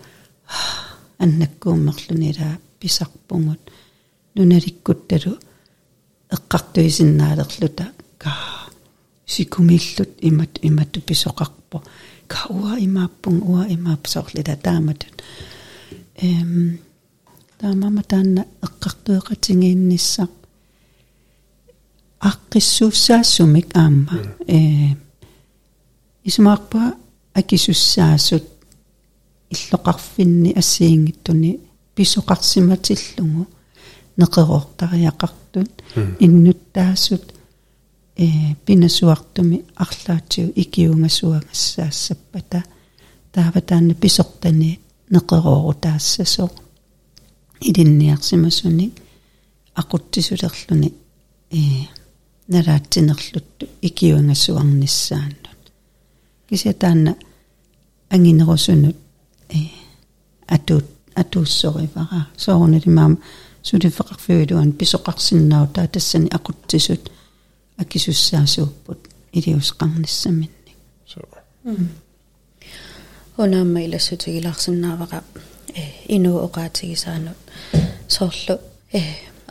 [1.18, 3.60] аннаккууммерлунилаа писарпугут
[4.36, 5.38] нуналиккутталу
[6.32, 8.32] эққартуисиннаалерлута ка
[9.26, 11.84] сикумиллут имат иматту писоқарпо.
[12.28, 15.24] Ка уа имааппун уа имаап соорлила тааматут
[16.18, 16.80] эм
[17.60, 20.28] таамама таанна эққартуеқатингииннисса
[22.20, 24.20] аққиссууссаассумик аама.
[24.48, 24.96] Э
[26.24, 26.96] исмаарпа
[27.34, 28.44] акисуссаасут
[29.50, 31.60] иллоқарфинни ассиингиттуни
[31.96, 33.48] писоқарсиматиллугу
[35.52, 35.84] неқероортариақартут
[36.20, 37.34] иннуттаасут
[38.16, 42.64] э пинасуартуми арлаатиу икиунгасуагассаассаппата
[43.32, 46.50] тааватаанна писортани неқероорутаассасо
[47.60, 48.94] илинниарсимасуни
[49.76, 50.94] ақуттисулерлуни
[51.52, 51.88] э
[52.48, 55.72] налаатсинерлутту икиуангассуарниссааннут
[56.50, 57.16] кисятаанна
[58.10, 58.96] ангинерусунут
[59.50, 59.58] э
[60.48, 60.86] атуут
[61.16, 63.20] атууссоривара соорунилимаам
[63.63, 67.05] сулифеқарфиулуан писоқарсиннау таатассани ақуттисут
[67.83, 69.01] акисуссаасууппут
[69.33, 70.73] илиусқарниссаминни
[71.07, 71.21] so
[73.37, 75.21] унаама илассутигилаарсинаавара
[75.75, 75.77] э
[76.17, 77.39] инуу оqaатигисаанут
[78.09, 78.57] соорлу
[78.93, 79.01] э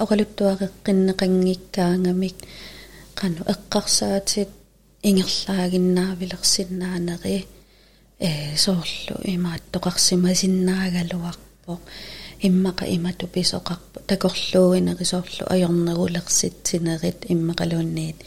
[0.03, 2.37] оқалуттуақеққиннеқангиккаангамик
[3.19, 4.49] qaну эққарсаатит
[5.09, 7.39] ингерлаагиннаавилерсиннаанери
[8.19, 8.21] э
[8.65, 11.73] соорлу имааттоқарсимасиннаагалуарпо
[12.41, 18.17] иммақа имату писоқарпу такорлууинери соорлу ajornerulерситсинерит иммақалуунниит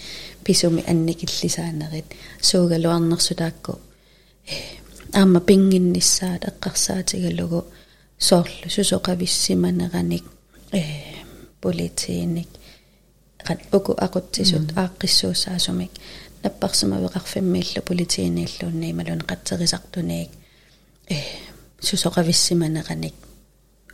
[0.45, 2.07] писуми анникиллисаанерит
[2.41, 3.79] суугалуарнерсутаакку
[4.47, 4.55] э
[5.13, 7.61] аама пингиннissaат эққарсаатигалугу
[8.19, 10.25] соорлу сусоқависсиманераник
[10.73, 10.83] э
[11.61, 12.49] политииник
[13.47, 15.93] qat uku aqutsisut aaqqissuussaasumik
[16.43, 20.31] наппарсимавеқарфиммииллу политиинииллуунни малун қатсерисартуниик
[21.11, 21.17] э
[21.81, 23.15] сусоқависсиманераник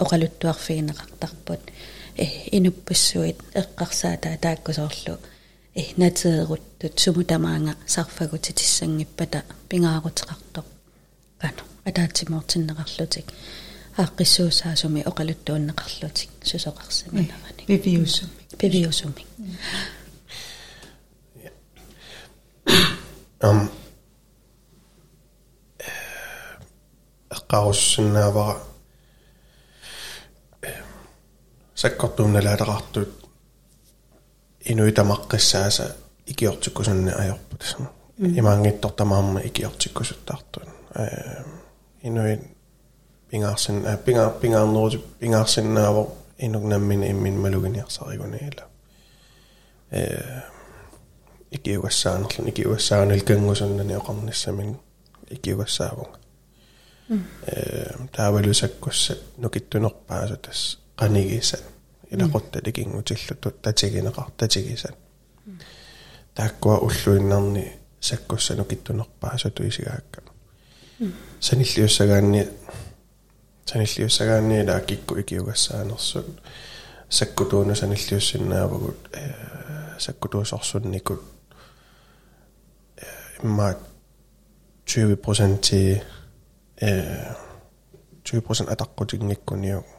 [0.04, 1.62] оқалуттуарфигинеқартарпут
[2.24, 2.26] э
[2.58, 5.16] инуппассуит эққарсаатаа тааккусоорлу.
[5.76, 10.66] Э натеруттут сумутамаанга сарфагути тиссангиппата пингаарутеқартоқ.
[11.48, 13.28] Ану атаатсимоортиннеқарлутик
[14.02, 19.24] ааққиссуусаасуми оқалуттууннеқарлутик сусоқарсиманерани пивиусум пивиусуми
[23.42, 23.70] ам
[27.36, 28.69] эққаруссиннаавара
[31.80, 33.06] sekoittuminen tapahtuu
[34.70, 35.84] inyitä makkissa ja se
[36.26, 37.76] ikiotsikkoisen ajopputis.
[38.18, 38.36] Mm.
[38.36, 40.70] Ja mä onkin totta maamme ikiotsikkoisen tahtoin.
[42.04, 42.56] Inuin
[43.32, 48.64] pingasin, äh, pinga, pingan luosi, pingasin naavo innuknemmin immin melukin ja saikoniille.
[51.52, 54.80] Ikiuessaan, ikiuessaan ilkengusunnen ja kannissemmin
[55.30, 56.06] ikiuessaan.
[57.10, 57.24] Mm.
[58.12, 60.80] Tämä velysekkossa nukittu noppääsytessä.
[64.38, 64.96] Татигисан
[66.36, 70.22] тааккуа уллуиннарни саккуссану киттунерпаасу туисигаакка
[71.40, 72.48] саниллиуссагаанни
[73.66, 76.42] саниллиуссагаанниила акикку икиугассаанерсут
[77.10, 81.22] саккутууну саниллиуссиннаавагут э саккутуусорсунникут
[83.44, 83.76] имма
[84.86, 86.02] 20% til
[86.82, 87.36] э
[88.24, 89.99] 20% атаққутингиккуниу PTSD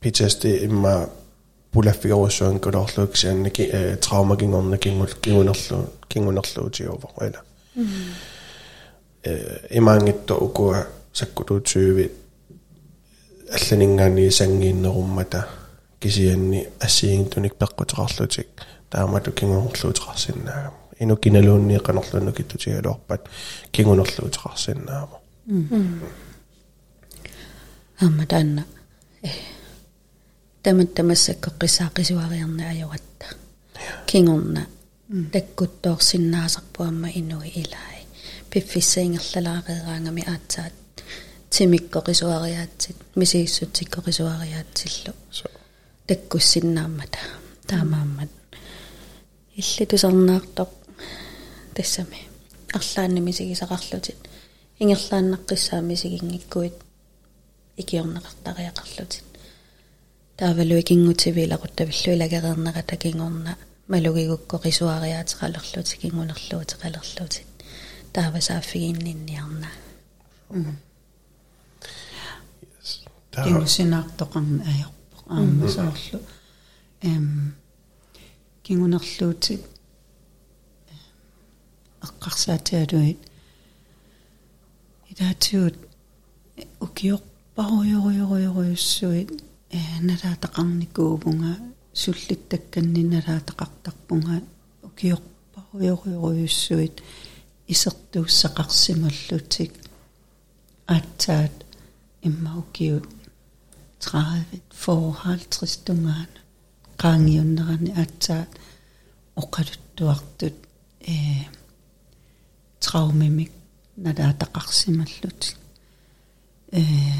[0.00, 1.08] PTSD имма
[1.72, 7.42] пулаффигоруссуан кулоорлук сианники э траумагингорна кингул кингунерлу кингунерлуутиова ила
[9.24, 12.10] э имаангитто укуа саккутуутсуиви
[13.52, 15.48] алланингаани сангииннеруммата
[16.00, 18.46] кисианни ассиингтуник пеққутеқарлутик
[18.90, 22.32] таамату кингунерлуутеқарсинаага ину киналуунни канерлуну
[25.47, 26.33] киттутигалуарпат кингунерлуутеқарсинаама
[27.99, 28.63] амма таанна
[29.23, 29.29] э
[30.63, 33.25] тамат тамассакко қисаақисуариарна ажуратта
[34.07, 34.67] кингорна
[35.33, 38.01] таккуттоорсиннаасарпуамма инуи илаи
[38.49, 40.73] пиффиссаингерлалаареераангами аацаат
[41.49, 45.13] тимикко қисуариаатсит мисииссутсикко қисуариаатсиллу
[46.07, 47.19] таккуссиннааммата
[47.67, 48.31] таамааммат
[49.55, 50.69] иллитусарнаартоқ
[51.75, 52.19] тассами
[52.73, 54.26] арлаанни мисигисақарлутит
[54.80, 56.76] ингерлааннаққиссаа мисигингиккуит
[57.80, 59.26] икиорнеқартариақарлутит
[60.38, 63.52] таавалуи кингутивилақуттавиллуи лагереернерата кингорна
[63.88, 67.48] малугигукко қисуариаатеқалерлути кингунерлуутеқалерлутит
[68.12, 69.68] таава сааффигииннинниарна.
[73.44, 76.20] Кингусинаартоқарна аярпоқ аама соорлу
[77.02, 77.54] эм
[78.62, 79.62] кингунерлуутит
[82.06, 83.20] аққарсаатиалуит
[85.17, 85.75] идаатиут
[86.85, 89.29] укиорпаруйоруйоруйоруйуссуит
[89.69, 89.71] э
[90.09, 91.53] налаатақарникуувнга
[92.01, 94.35] суллиттакканни налаатақартарпунга
[94.87, 96.95] укиорпаруйоруйоруйуссуит
[97.73, 99.73] исертууссақарсималлутик
[100.87, 101.55] аатсаат
[102.27, 103.07] иммаукиут
[103.99, 106.31] 30 54 тунгаан
[107.01, 108.51] qaangiunnerani aatsaat
[109.41, 110.57] oqaluttuartut
[111.13, 111.41] ee
[112.83, 113.53] traumimik
[114.03, 115.41] nalaataqarsimallut
[116.79, 117.17] ee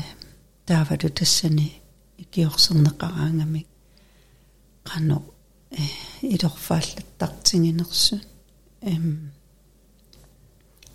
[0.68, 1.68] taavatu tassani
[2.24, 3.68] ikiorserneqaraangamik
[4.90, 5.18] qano
[5.82, 5.90] ee
[6.36, 8.16] ilorfaallattartinginersu
[8.92, 9.06] em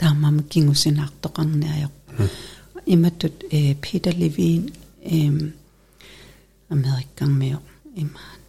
[0.00, 2.24] taamam kingusinaartoqarniajorpu
[2.94, 4.68] imattut ee Peter Levine
[5.20, 5.36] em
[6.74, 7.58] Amerikkanmio
[8.02, 8.40] imaan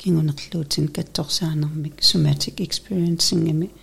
[0.00, 3.81] кингунерлуутин катсорсаанермик somatic experiencingami катсорас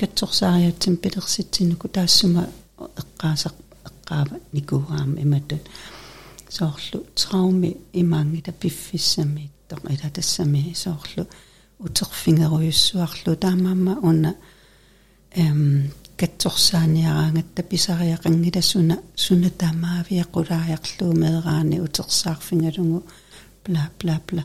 [0.00, 3.54] катсорсаариатсим пилерситсинуку таассума эққаасақ
[3.88, 5.62] эққаава никууаама иматут
[6.48, 11.26] соорлу трауми имаангита пиффиссамииттоқ ила тассами соорлу
[11.78, 14.34] утерфингеруйуссуарлу таамаама уна
[15.34, 23.04] эм катсорсааниараангатта писариақангила суна суна таамаавиақулаариарлуу меераани утерсаарфингалугу
[23.64, 24.44] бла бла бла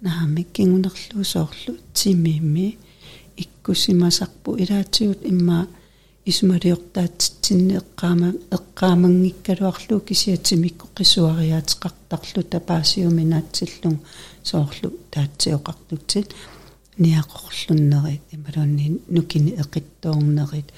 [0.00, 2.78] наамиккингунерлуусоорлу тимими
[3.37, 5.67] иккусимасарпу илаатигут имма
[6.25, 13.99] исумалиортаатсинни эққаама эққаамангиккалуарлу кисиатимикку қисуариаатеқартарлу тапаасиуминаатсиллун
[14.43, 16.33] соорлу таатсиоқартутсит
[16.97, 20.71] ниақорлуннерит ималуунни нукини эқиттоорнерит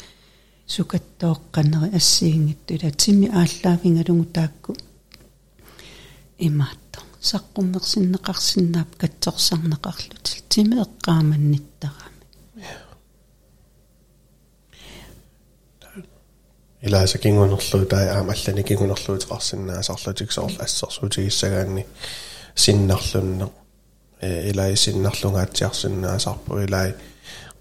[0.68, 4.76] сукаттооққанери ассиингитту ила тими ааллаавингалугу таакку
[6.40, 12.07] имаатто саққуммерсиннеқарсинаап катсорсарнеқарлутил тими эққааманниттарами
[16.88, 21.86] илааса кингунерлуу таа аама аллани кингунерлуутеқарсинаасарлутик соорл ассерсуутигиссагаанни
[22.56, 23.48] синнарлунне
[24.22, 26.92] э илаи синнарлунгаатсиарсинаасарпу илаи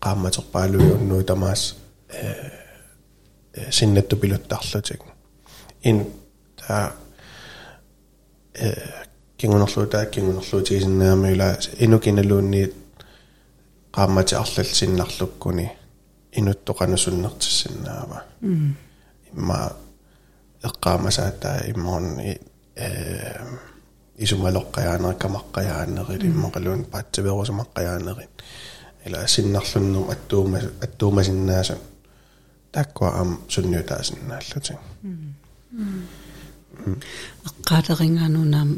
[0.05, 1.63] qaammaterpaalui unnui tamaas
[2.09, 5.01] э синнатту пилуттарлутик
[5.83, 6.07] ин
[6.57, 6.93] та
[8.55, 8.71] э
[9.39, 11.49] кингунерлуутаа кингунерлуутигисиннаами ула
[11.85, 12.63] инукиналуунни
[13.97, 15.67] qaamati арлалсиннарлуккуни
[16.39, 18.87] инуттоqanusуннертиссиннаава имма
[20.64, 22.40] эққаамасаатаа имморни
[22.76, 22.88] э
[24.24, 28.26] исумалоққаяанери камаққаяанери иммоқалуун паатсаверусумаққаяанери
[29.06, 31.80] ила синнарлуннум аттуума аттуумасиннаасун
[32.72, 34.78] таккуа ам сунниутаасиннааллутин
[37.48, 38.70] эққаалерингаанунаам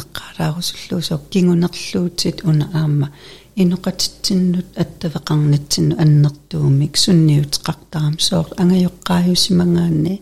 [0.00, 3.06] эққалаарусуллуусоо кингунерлуутит уна аама
[3.55, 10.21] инуқатитсиннут аттавеқарнатсинну аннертуумик сунниутеқартарам соор ангайоққааюсимангаанни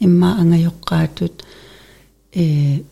[0.00, 1.44] имма ангайоққаатут
[2.34, 2.82] э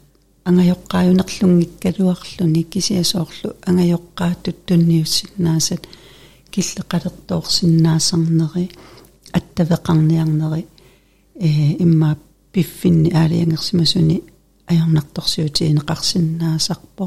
[0.45, 5.83] ангайоққааюнерлунгиккалуарлуни кисиасоорлу ангайоққаатут тунниуссиннаасат
[6.53, 8.71] киллеқалертоорсиннаасарнери
[9.33, 10.67] аттавеқарниарнери
[11.41, 11.43] э
[11.85, 12.17] имма
[12.53, 14.17] пиффинни аалиангерсимасуни
[14.71, 17.05] ajornartorsiutiineqarsinnaasarpo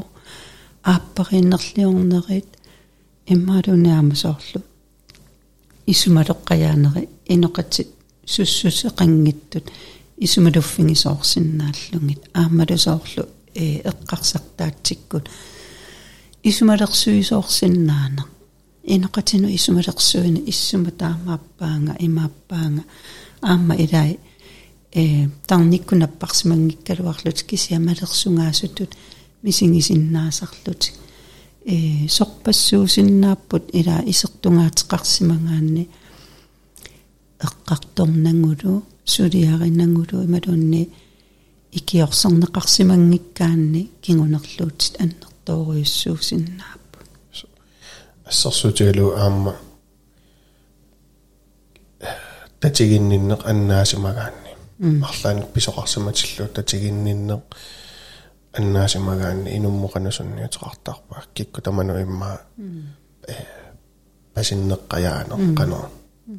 [0.82, 2.53] ааппариннерлиорнерит
[3.26, 4.62] иммаалунаама соорлу
[5.86, 7.88] исумалоққаяанери инеқатит
[8.26, 9.70] суссусеқангиттут
[10.16, 15.28] исумалуффинги соорсиннааллунгит аамалу соорлу э эққарсартаатсиккут.
[16.42, 18.26] Исумалерсуисоорсиннаана
[18.82, 22.84] инеқатину исумалерсуина иссума таамааппаанга имааппаанга.
[23.40, 24.18] Аама илай
[24.92, 28.96] э тарниккунаппарсимангиккалуарлут кисиамалерсунгаасутут
[29.42, 30.92] мисингисиннаасарлут
[31.64, 35.88] э сорпассуусиннааппут ила исертунгаатеқарсимангаанни
[37.46, 40.90] эққарторнангулу сулиаринангулу ималунни
[41.72, 46.98] икиорсернеқарсимангиккаанни кингунерлуутит аннэртоориуссуусиннааппу
[48.24, 49.54] ассерсуутигалу аама
[52.64, 54.52] татигинниннеқ аннаасимагаанни.
[54.78, 57.42] Марлаанник писоқарсиматиллуу татигинниннеқ
[58.53, 62.39] аннаасимагаанни инуммоқанасунниутеқартаарпа кикку таману имма
[63.27, 63.33] э
[64.33, 65.89] пасиннеққаяанер қано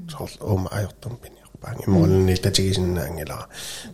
[0.09, 3.47] сорл уума ajortum пиниарпаан имморнни татигисиннаангилара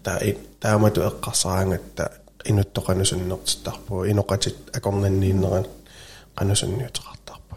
[0.02, 0.18] таа
[0.60, 2.04] таамату эққарсараангатта
[2.50, 5.66] инуттоқанасуннертиттарпу иноқатит акорнаннииннеран
[6.38, 7.54] qanusунниутеқартаарпа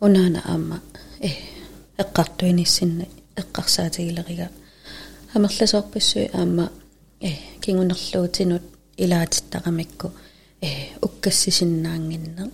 [0.00, 0.80] унаана аама
[1.20, 1.30] э
[2.02, 3.04] эққартуиниссинна
[3.36, 4.48] эққарсаатигилерига
[5.34, 6.75] амерласоорпассуи аама э
[7.19, 8.61] кингунерлуутинут
[8.97, 10.11] илаатиттақамикку
[10.61, 10.69] э
[11.01, 12.49] уккассисиннаангиннер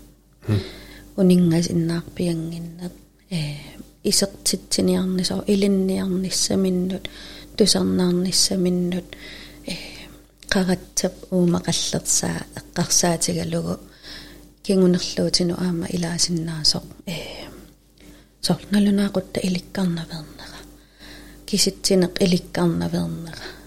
[1.18, 2.92] унингасиннаарпиангиннер
[3.30, 3.40] э
[4.04, 7.10] исертитсиниарнисо илинниарниссаминнут
[7.58, 9.08] тусарнаарниссаминнут
[9.68, 9.76] э
[10.54, 13.76] qaratсап уумақаллерсаа эққарсаатигалугу
[14.66, 17.18] кингунерлуутину аама илаасиннаасоқ э
[18.42, 20.60] сорналунаақутта иликкарнавернера
[21.48, 23.63] киситсинеқ иликкарнавернера э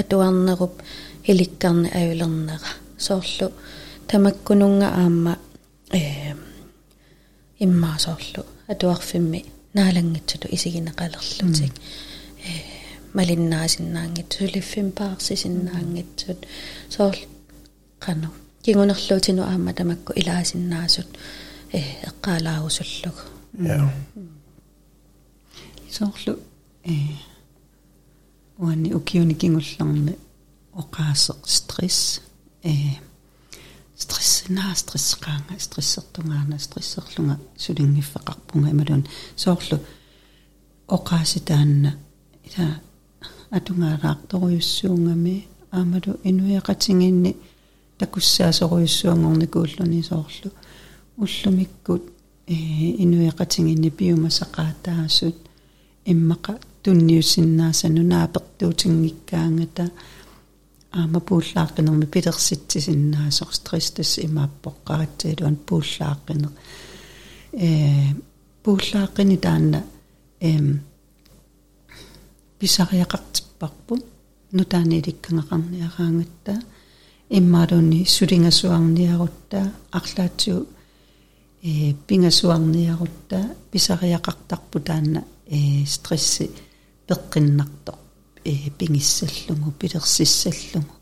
[0.00, 0.82] атуарнеруп
[1.24, 3.52] иликкарни аюлернера соорлу
[4.08, 5.38] тамаккунунга аама
[5.92, 6.34] э
[7.64, 9.44] иммаасоорлу атуарфимми
[9.74, 11.72] наалангитсуту исигинеқалерлутик
[12.48, 12.50] э
[13.14, 16.40] малиннаасиннаангит сулиффим паарсисиннаангитсут
[16.94, 17.20] соорл
[18.04, 18.28] қано
[18.64, 21.08] кингунерлуутину аама тамакку илаасиннаасут
[21.72, 23.16] э эққалаарусуллуг
[23.58, 23.92] я
[25.96, 26.38] соорлу
[26.84, 26.92] э
[28.57, 30.15] уани укиуни кингулларни
[30.73, 32.21] оқаасеқ стресс
[32.63, 32.71] э
[33.97, 39.05] стресс на стресс qaanga стрессертунгаана стрессерлунга сулингиффеқарпунга ималун
[39.35, 39.79] соорлу
[40.87, 41.95] оқааситаанна
[42.43, 42.81] ита
[43.51, 47.35] атунгаалаарторуйуссуунгами аамалу инуяқатингинни
[47.97, 50.51] такуссаасоруйуссуангорникууллуни соорлу
[51.17, 52.03] уллумиккут
[52.47, 52.53] э
[53.03, 55.35] инуяқатингинни пиумасақаатаасут
[56.05, 59.85] иммақа тунниусиннаасану наапертуутингиккаангата
[60.91, 66.51] аама пууллааққинерми пилерситсисиннаасор стresстас имааппоққаратсилуан пууллааққинер
[67.53, 68.13] э
[68.63, 69.79] пууллааққини таанна
[70.41, 70.81] эм
[72.59, 73.93] писариақартиппарпу
[74.57, 76.53] нутаанииликкангақарниараангатта
[77.29, 79.59] иммаалуни сулингасуарниарутта
[79.91, 80.65] арлаатсуу
[81.61, 83.39] э пингасуарниарутта
[83.71, 86.49] писариақартарпу таанна э стресси
[87.08, 87.96] пеққиннартор
[88.44, 90.94] э пингиссаллугу пилерсиссаллугу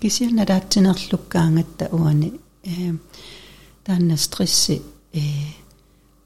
[0.00, 2.28] кисианалаатсинерлуккаангатта уани
[2.64, 2.94] э
[3.84, 4.82] таанна стресси
[5.12, 5.20] э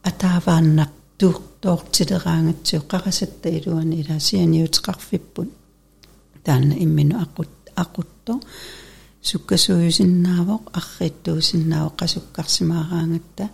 [0.02, 5.50] атаавааннақ тууртоортилераангатсуу қарасатта илуани илаасианиутеқарфиппут
[6.44, 7.52] таанна иммину ақут
[7.82, 8.32] ақутто
[9.28, 13.44] суккасуюсиннаавоқ арриттуусиннаавоқ қасуккарсимаараангатта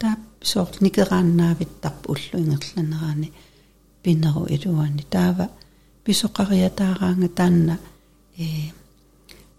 [0.00, 0.14] таа
[0.50, 3.32] соорт никерааннаавиттарпу уллу ингерланераани
[4.02, 5.48] пинеру илуани таава
[6.04, 7.78] писоқариатаараанга таанна
[8.38, 8.44] э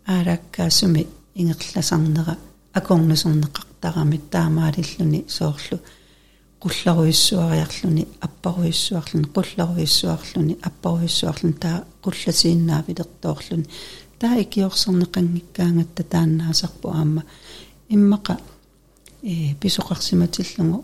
[0.05, 2.37] аалаккаасуми ингерласарнера
[2.73, 5.77] акорнусернеқартарамит таамаалиллуни соорлу
[6.63, 13.65] qulleruissuariarluni apparuissuarluni qulleruissuarluni apparuissuarluni taa qullasiinnaavitertoorluni
[14.19, 17.21] taa ikiorserneqanngikkaangatta taannaasarpu aamma
[17.95, 18.33] immaqa
[19.31, 20.79] э писоқарсиматиллугу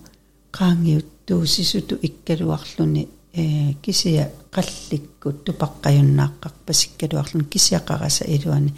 [0.58, 8.74] qaangiut tuusisutu ikkaluarluni э кисия қалликкут тупаққаюннааққарпа сиккалуарлуни кисиақараса илуани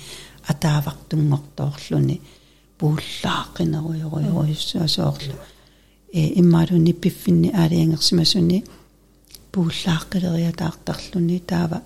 [0.51, 2.21] атаавартунгортоорлуни
[2.79, 5.35] пууллааққинеруйоруйоруйуссуасоорлу
[6.13, 8.63] э иммаалуни пиффинни аалиангерсимасуни
[9.51, 11.81] пууллааққилериатаартарлуни таава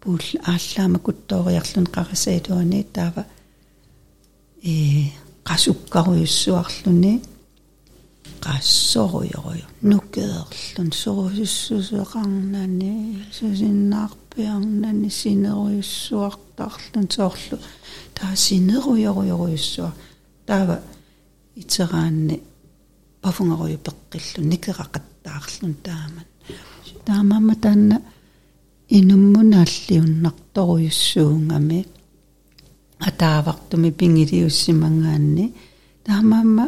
[0.00, 3.22] пуул ааллаама куттоориарлун қарасаилуани таава
[4.62, 4.74] э
[5.48, 7.12] qasukkaruissuarluni
[8.44, 12.92] qaassoruyoruyo nukeerlun surussussuqarnani
[13.30, 17.56] susinnaarpiarnani sineruyussuartarlun soorlu.
[18.16, 19.92] Taa sineruyoruyoruyussua
[20.46, 20.76] taava
[21.56, 22.42] itseraanni
[23.22, 26.26] pafungaruyu peqqillu nikeraqattaarlun taaman
[27.04, 27.96] taamamma taanna
[28.98, 31.80] inummunaalliunnartoruyussuungami
[33.08, 35.46] атаавартуми пингилиуссимангаанни
[36.06, 36.66] таамаама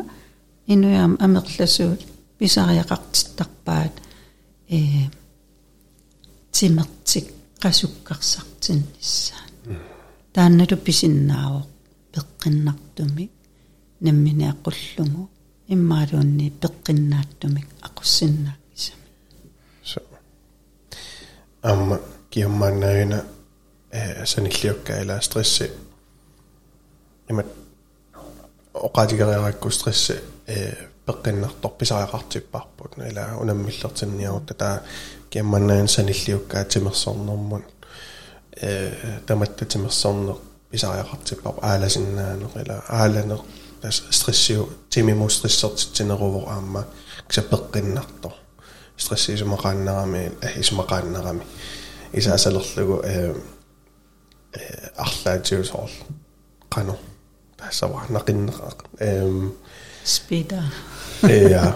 [0.68, 2.02] инуяам амерласуут
[2.40, 3.96] писариақартиттарпаат
[4.70, 4.80] э
[6.52, 7.28] тимертик
[7.64, 9.52] qasukkarsartinnissaat
[10.34, 11.64] таанналу писиннаавоо
[12.14, 13.32] пеққиннартумик
[14.06, 15.24] намминиаққуллугу
[15.74, 19.08] иммаалуунни пеққиннааттумик ақуссиннааккисами
[19.92, 20.00] så
[21.72, 21.96] amma
[22.32, 23.18] kiammannaina
[23.98, 25.66] eh sanilliukka ila stressi
[27.30, 27.50] imat
[28.83, 30.25] oqaatigereerakku stresse
[31.07, 34.79] peqinnertorpisariqartipparput ila unammillertinniarutta taa
[35.31, 37.65] kiammannaen sanilliukkaa timersornermun
[38.63, 38.91] э
[39.27, 40.37] таматта тимерсорнер
[40.71, 43.41] писариақартиппар ааласиннаанер ила ааланер
[43.81, 46.83] тас стрессиу тимиму стрессертитсинерувор аама
[47.29, 48.35] ксапеққиннартор
[49.03, 51.45] стрессисумақааннерами аисумақааннерами
[52.13, 53.35] исаасалерлугу э
[54.97, 55.91] арлаатиусоор
[56.71, 56.97] қано
[57.68, 58.70] арлаатиусоорл qanu тассава нақиннеqa
[59.00, 59.52] эм
[60.04, 60.64] спида
[61.52, 61.74] ja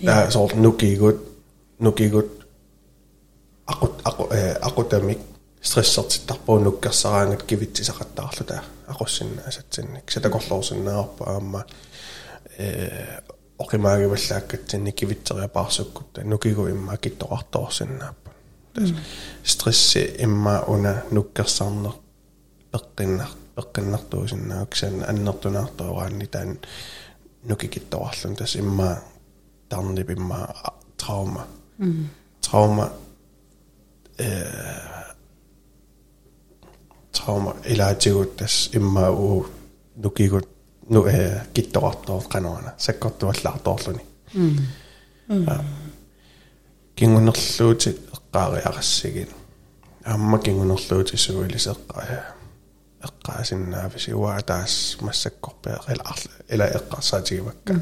[0.00, 1.18] ja så nukigут
[1.78, 2.30] nukigут
[3.66, 4.28] aqut aqu
[4.60, 5.18] aqutamik
[5.60, 11.60] stressartittarpuu nukkassaraangat kivitsisaqattaarlu taa aqussinna asatsinnik satakorlorsinnаарpa aamma
[12.58, 13.20] э
[13.58, 18.30] оқимаагиваллааккатсинни кивитсериапаарсуккутта нукигу имма китторарторсиннааппа
[19.44, 21.92] стресси имма уна нуккерсарнер
[22.72, 26.59] пеққиннар пеққиннартуусиннааксан аннертунаартуораанни таан
[27.43, 29.01] нукикитторарлун тас имма
[29.69, 30.55] тарни пимма
[30.97, 31.45] траума
[32.41, 32.93] траума
[34.17, 34.45] э
[37.11, 39.45] траума илаатигут тас имма у
[39.95, 40.47] нукигут
[40.89, 44.01] ну э китторартоо канаана саккортуаллаарторлуни
[46.95, 49.29] кингунерлуути эққаариарассигин
[50.05, 52.32] аама кингунерлуути суилисеққаа
[53.07, 56.15] эққаасиннаавис уаа таас массаккорпеа ила
[56.53, 57.73] ила эққарсаатигивакка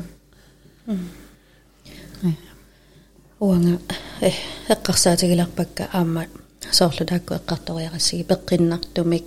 [3.39, 3.79] уанга
[4.21, 4.31] э
[4.73, 6.25] эққарсаатигиларпакка аама
[6.71, 9.25] соорлу таакку эққарториарассиги пеққиннартумик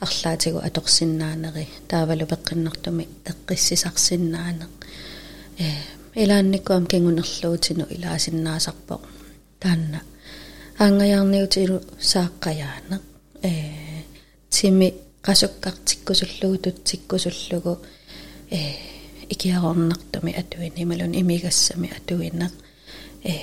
[0.00, 4.72] арлаатигу аторсиннаанери таавалу пеққиннартуми эққиссисарсиннаанеқ
[5.58, 5.66] э
[6.22, 9.00] илаанниккуам кингунерлуутину илаасиннаасарпо
[9.60, 10.00] таанна
[10.78, 11.78] аангаяарниутилу
[12.10, 13.02] сааққаяанеқ
[13.42, 13.50] э
[14.54, 14.88] тими
[15.25, 17.73] qasukkartikkusullugu tutsikkusullugu
[18.51, 18.59] э
[19.29, 22.53] икиарорнартуми атуини ималун имигассами атуинеқ
[23.23, 23.33] э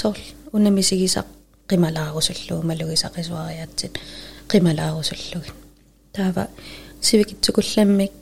[0.00, 1.26] сорл унамисигисақ
[1.70, 3.94] qimalaarusуллугу малугисақисуариатсит
[4.50, 5.56] qimalaarusуллугин
[6.12, 6.48] таава
[7.00, 8.12] сивикитсукулламмик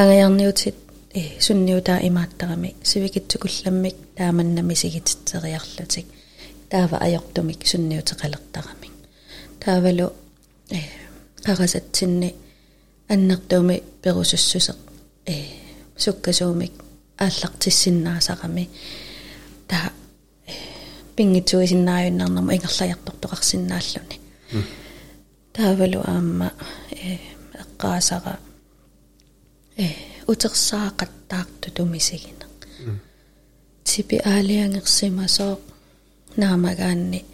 [0.00, 0.76] агаярниутит
[1.14, 6.06] э сунниутаа имааттарами сивикитсукулламмик тааманнамисигитсериарлутик
[6.70, 8.94] таава аёртумик сунниутеқалертарамик
[9.62, 10.06] таавалу
[10.70, 10.80] э
[11.45, 12.35] қарасатсинни
[13.09, 14.77] аннертууми перусуссусеқ
[15.25, 15.35] э
[15.97, 16.73] суккасуумик
[17.17, 18.69] ааллартиссиннаасарами
[19.67, 19.91] та
[20.47, 20.53] э
[21.15, 24.17] пингитсуисиннааюннарнаму ингерлаяртортоқарсинааллуни
[25.53, 26.49] таавалу аама
[26.91, 27.17] э
[27.61, 28.39] эққаасара
[29.77, 29.87] э
[30.27, 32.45] утерсаақаттаарту тумисигина
[33.83, 35.53] типи аалиангерсимасоо
[36.41, 37.25] наамагаанни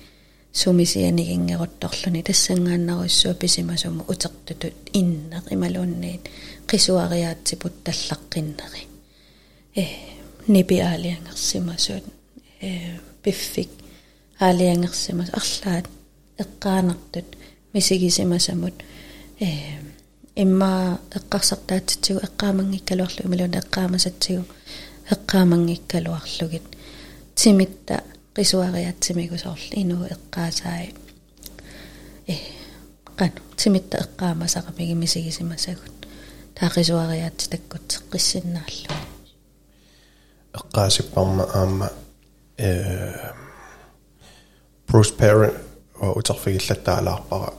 [0.52, 6.22] сумисианигингерутторлуни тассангааннаруссуа писимасуму утертутут иннеқ ималуунниит
[6.68, 8.82] qisuariaatsiput таллаққиннери
[9.76, 9.84] э
[10.48, 12.04] нипи аалиангерсимасуут
[12.60, 13.70] э пиффик
[14.40, 15.86] аалиангерсимас арлаат
[16.42, 17.28] эққаанартут
[17.74, 18.74] мисигисимасамут
[19.40, 19.48] э
[20.42, 24.44] имма эққарсартаатситсигу эққаамангиккалуарлу ималуун эққаамасатсигу
[25.14, 26.66] эққаамангиккалуарлугит
[27.34, 28.02] тимитта
[28.33, 30.93] qisuariatsimigu soorli inu eqqaasaai
[32.27, 32.35] э
[33.15, 36.07] qanu timitta eqqaamasaqamigi misigisimasagut
[36.59, 38.95] taaqisuariaatsi takkutseqqissinnaallу
[40.57, 41.89] эққаасиппарма аама
[42.57, 42.69] э
[44.91, 45.49] Bruce Perry
[45.95, 47.51] og utarfigillataalaarpara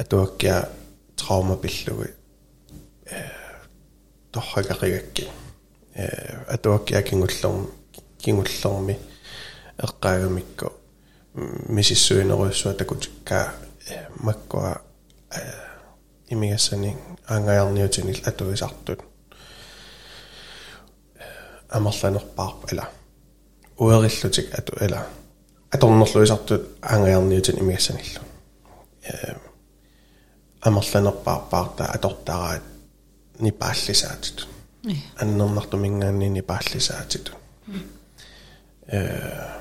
[0.00, 0.64] atuakkia
[1.20, 1.58] trauma
[3.06, 3.20] э
[4.32, 5.28] торракаригакки
[5.94, 7.66] э atuakkia кингуллерм
[8.22, 9.09] кингуллерми
[9.82, 10.72] эққаагамикку
[11.68, 13.52] мисиссуинеруйссуа такутиккаа
[14.20, 14.80] маккуа
[16.28, 16.96] имигассани
[17.28, 19.00] аангаярниутинил атуисартут
[21.68, 22.88] амерланерпаарп ила
[23.78, 25.06] уериллутик ату ила
[25.70, 28.20] аторнерлуисартут аангаярниутин имиассаниллу
[29.02, 29.34] э
[30.60, 32.62] амерланерпаарпаарта атортараат
[33.38, 34.46] нипааллисаатит
[35.16, 37.32] аннернартумингаанни нипааллисаатит
[38.86, 39.59] э им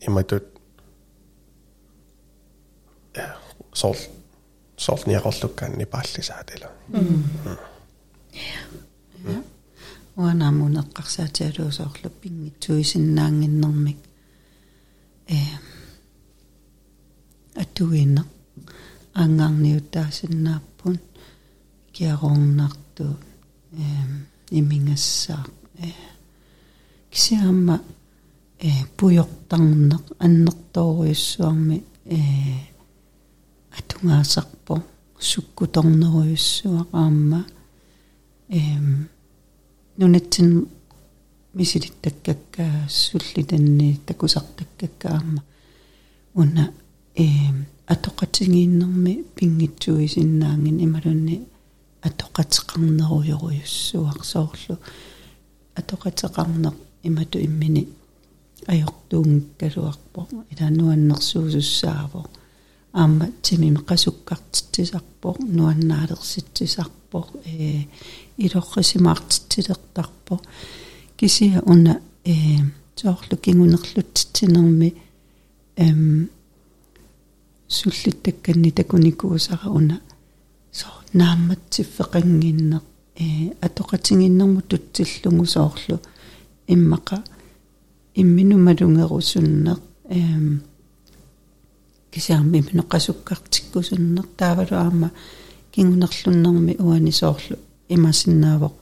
[0.00, 0.44] иматут
[3.14, 3.24] э
[3.72, 3.96] сол
[4.76, 6.70] солниақорлуккаан нипааллисаат ила
[10.16, 14.00] уанаамун эққарсаатиалуусоорлу пингитсуисиннаангиннэрмик
[15.28, 15.38] э
[17.62, 18.28] атуиннеқ
[19.22, 20.96] ангарниутаасиннааппун
[21.94, 23.06] киарорнарту
[23.72, 23.84] э
[24.58, 25.44] имингассаа
[25.78, 25.90] э
[27.10, 27.76] кисиамма
[28.60, 32.18] э пуйортарнеқ аннерторуйуссуарми э
[33.78, 34.82] атунгаасарпо
[35.18, 37.44] суккуторнеруйуссуақаама
[38.48, 39.08] эм
[39.96, 40.68] нунатсин
[41.54, 45.42] мисилиттаккаккаа суллитанни такусартаккаккаама
[46.34, 46.70] уна
[47.14, 47.26] э
[47.86, 51.36] атоқатингииннэрми пингитсуисиннаангин ималунни
[52.08, 54.78] атоқатеқарнеруйоруйуссуақ соорлу
[55.74, 57.88] атоқатеқарнеқ имату иммини
[58.72, 60.20] ajortuungikkaluarpo
[60.52, 62.26] илануаннерсуусуссаавоо
[62.94, 67.82] аама тимими qasukkartitsisarpo nuannaalersitsisarpo э
[68.44, 70.34] илоррисимаартитсилертарпо
[71.16, 72.34] кисия уна э
[72.96, 74.94] соорлу кингунерлутсинерми
[75.76, 76.30] эм
[77.68, 80.00] суллиттакканни такуникуусара уна
[80.70, 82.82] со наамматсиффеқангиннер
[83.16, 83.24] э
[83.66, 86.00] атоқатингиннэрму тутсиллугу соорлу
[86.68, 87.24] иммақа
[88.14, 90.62] имминумалунгерусуннер эм
[92.10, 95.10] кисиарми минеққасуккартиккусуннер таавалу аама
[95.72, 97.56] кингунерлуннэрми уани соорлу
[97.88, 98.72] имасиннаавоқ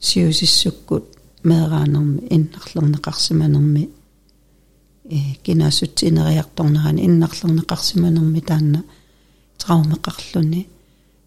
[0.00, 1.04] сиусиссуккут
[1.42, 3.90] меэраанерми иннарлернеқарсиманерми
[5.10, 8.84] э кинаасутсинериарторнерани иннарлернеқарсиманерми таанна
[9.58, 10.68] траумеқарлуни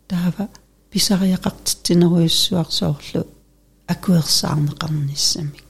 [0.07, 0.47] таава
[0.91, 3.21] писариақартитсинеруйуссуарсоорлу
[3.93, 5.65] акуерсаарнеқарниссамик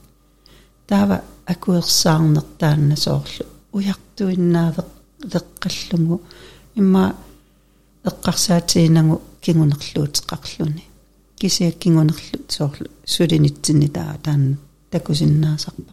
[0.86, 3.46] таава акуерсаарнертаанна соорлу
[3.76, 4.88] уяртуиннаавеқ
[5.32, 6.16] леққаллугу
[6.80, 7.04] имма
[8.08, 10.84] эққарсаатиинагу кингунерлуутеқарлуни
[11.40, 14.56] кисиак кингунерлу соорлу сулинитсини таа таанна.
[14.90, 15.92] Такусиннаасарпа.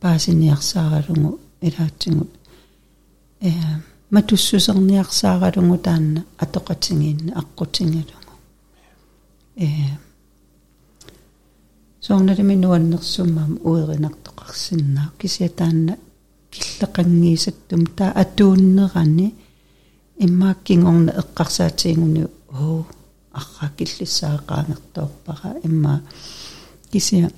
[0.00, 2.30] Паасиниарсааралугу илаатсигут
[3.40, 3.50] э
[4.10, 6.24] матуссусерниарсааралугу таанна.
[6.38, 8.32] Атоқатингиинна аққутингалугу
[9.56, 9.66] э
[12.08, 15.96] нуаннерсуммаам уеринартоқарсиннаа кисиа таанна
[16.50, 19.34] киллеқангиисаттум таа атууннерани.
[20.18, 22.86] Иммааккингорна эққарсаатиингуни оо
[23.32, 26.02] арра киллиссаақаангерторпара имма
[26.92, 27.30] кисиа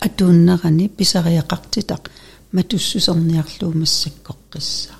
[0.00, 2.10] атууннерани писариақартитақ.
[2.52, 4.92] Матуссусерниарлуумассаккоққисса.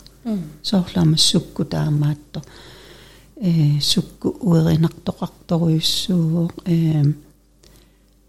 [0.63, 2.43] Соорлаама сукку таамаатто
[3.37, 7.05] э сукку уеринартоқарторуйуссууоқ э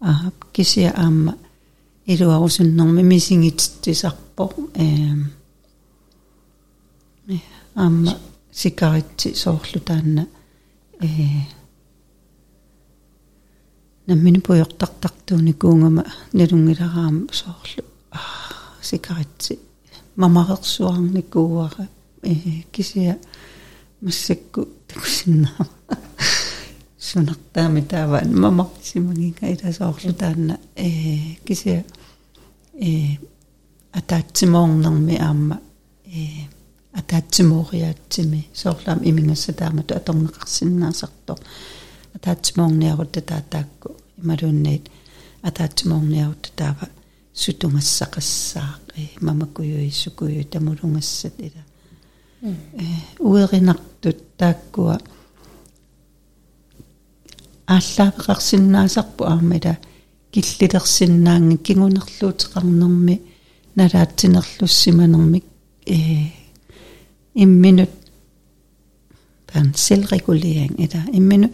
[0.02, 1.34] а кисиа аама
[2.06, 4.44] илуарусуннэрми мисингитсисарпо
[4.74, 4.86] э
[7.74, 8.18] аама
[8.52, 10.26] сикаритси соорлу таанна
[11.00, 11.06] э
[14.06, 17.84] наммини пуйортартартууни куунгама налунгилараама соорлу
[18.82, 19.58] сикаритси
[20.16, 21.88] мамарерсуарни кууара
[22.22, 22.34] э
[22.72, 23.18] кисия
[24.00, 25.68] массакку такусиннаама
[27.12, 31.84] сунартаами тааваан мамарсимагинга иласоорлу таанна э кисия
[32.74, 33.16] э
[33.92, 35.60] атаатсимоорнэрми аама
[36.06, 36.48] э
[36.92, 41.36] атаатсимоориаатсими соорлаам имингасса таамату аторнеқарсиннаасарто
[42.14, 43.96] атаатсимоорниарутта таатаакку.
[44.16, 44.88] Ималуунниит
[45.42, 46.88] атаатсимоорниарутта таава
[47.34, 51.62] сутунгассақассаа э мамакуюи сукуюи тамулунгассат ила
[52.42, 52.84] э
[53.18, 54.98] уеринартут тааккуа
[57.72, 59.74] ааллаавеқарсиннаасарпу аамала
[60.32, 63.16] киллилерсиннаанги кигунерлуутеқарнерми
[63.76, 65.44] налаатсинерлуссиманермик
[65.86, 65.96] э
[67.34, 67.90] имминут
[69.46, 71.48] пан селрегулering эта иммину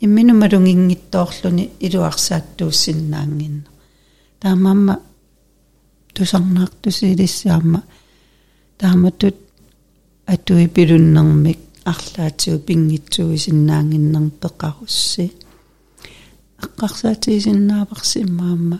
[0.00, 3.64] иммину малунгингиттоорлуни илуарсааттууссиннаангинна
[4.40, 4.94] таамамма
[6.14, 7.82] тусарнаартусилиссаама
[8.78, 9.36] тааматут
[10.26, 14.30] атуи пилуннэрмик арлаатиу пингитсуисиннаангиннерм
[16.60, 18.78] пеқарусси аққарсаатигисиннааварсимаама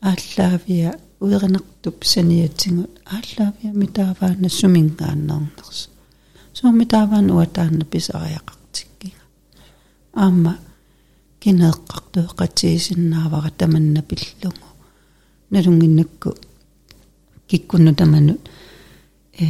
[0.00, 5.80] ааллаавиа уеринартуп саниатсигут ааллаавиа митааваана сумингааннернерс
[6.52, 9.22] соо митааваан уатаанна писариақартиккига
[10.12, 10.54] аама
[11.42, 14.66] кинеэққартуэқатигисиннаавара таманна пиллугу
[15.50, 16.30] налунгиннакку
[17.48, 18.40] киккуну таманут
[19.38, 19.44] э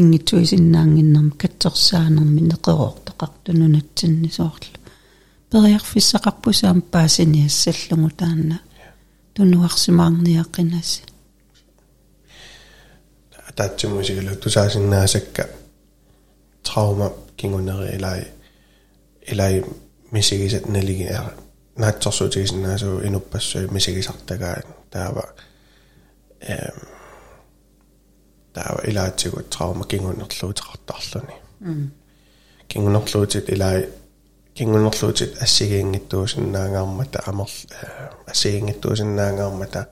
[0.00, 4.75] ингитсуисиннаангиннэрм катсерсаанерми неқероортеқартуну натсинни соорлу
[5.56, 8.58] периарфиссақарпусаам паасиниассаллугу таанна
[9.34, 11.02] тунуарсимаарниаққинасси
[13.56, 15.48] таатсимусигалу тусаасиннаасакка
[16.62, 18.20] траума кингунери илай
[19.32, 19.64] илай
[20.12, 21.32] мисигисат налиги ара
[21.76, 25.24] наатсорсуутигисиннаасу инуппассуи мисигисартагаа таава
[26.40, 26.78] эм
[28.52, 31.36] таава илаатсигу траума кингунерлуутеқартарлуни
[32.68, 33.88] кингунерлуутит илай
[34.55, 37.49] кингунерлуутит ассигиингиттуусиннаангаармата амер
[38.27, 39.87] ассигиингиттуусиннаангаармата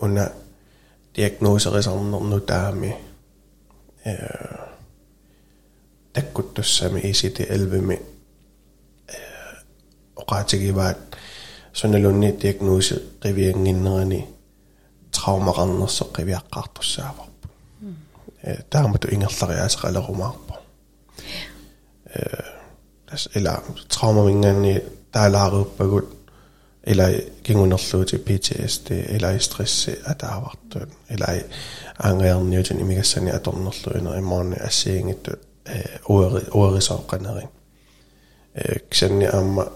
[0.00, 0.32] уна
[1.14, 2.96] диагносерисарнерну таами
[4.04, 4.16] э
[6.12, 7.98] таккуттуссами исити 11ми
[9.08, 9.16] э
[10.16, 10.98] оqaатигиваат
[11.72, 14.26] суналунни диагноси qivиангиннерани
[15.10, 17.48] траумақарнерсо qivиаққартуссааварпу
[18.42, 20.54] э таамату ингерлариаасеқалерумаарпу
[22.14, 22.53] э
[23.15, 24.81] altså, eller traumaringerne,
[25.13, 26.03] der er lavet op og
[26.83, 31.39] eller gik undersøge til PTSD, eller i stress, at der har været død, eller i
[31.99, 35.09] angræren, jeg tænker, mig sådan, at undersøge noget i morgen, at se mm.
[35.09, 35.37] en død,
[36.51, 37.49] overris og rennering.
[38.91, 39.71] Sådan jeg er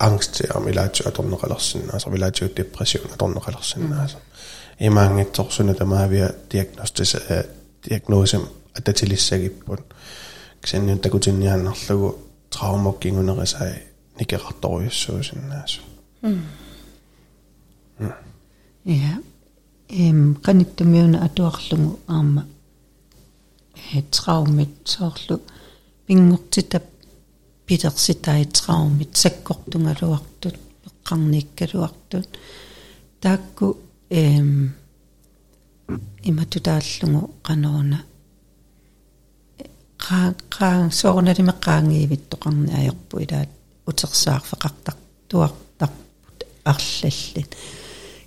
[0.00, 3.92] angst til, om jeg lader at under relationen, altså vi lader depression at under relationen,
[4.02, 4.16] altså.
[4.80, 7.42] I mange torsønne, der meget ved at diagnostisere,
[7.88, 8.38] diagnose,
[8.74, 9.76] at det til i på
[10.66, 12.18] ксанниун такутинниааннарлугу
[12.50, 13.84] траумоккингунерисай
[14.18, 15.80] никеқарторуйуссуусиннаасу
[18.84, 19.22] я
[19.88, 22.46] эм каниттумиуна атуарлугу аама
[23.94, 25.40] э траумит соорлу
[26.06, 26.84] пингортитап
[27.66, 30.56] питерситай траумит саккортунгалуартут
[30.88, 32.28] эққарниккалуартут
[33.20, 33.76] таакку
[34.10, 34.74] эм
[36.24, 38.02] иматутааллугу канаруна
[40.04, 43.50] qa qa soornalime qaangiivittoqarni ajorpu ilaat
[43.88, 44.94] утерсаарфеқартар
[45.28, 47.50] туартарпут арлаллит.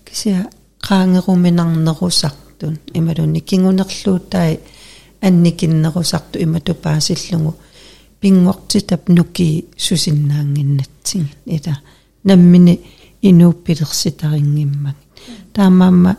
[0.06, 0.50] Кися
[0.88, 4.60] qaangeruminarnerusartun ималунни кингунерлууттай
[5.22, 7.56] анникиннерусарту имату паасиллугу
[8.20, 11.80] пингортитап нуки сусиннаангиннатсигит ита
[12.24, 12.82] наммини
[13.22, 14.96] инууппилерситарингиммаг
[15.54, 16.18] таамаама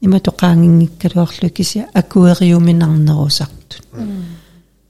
[0.00, 3.82] имату qaangiнгиккалуарлу кися акуэриуминарнерусартут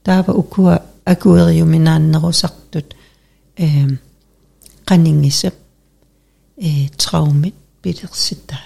[0.04, 0.82] таава укуа
[1.12, 2.88] акуэриуминааннерусартут
[3.56, 3.68] э
[4.88, 5.54] qaningissap
[6.56, 8.64] э траумит пилерситаа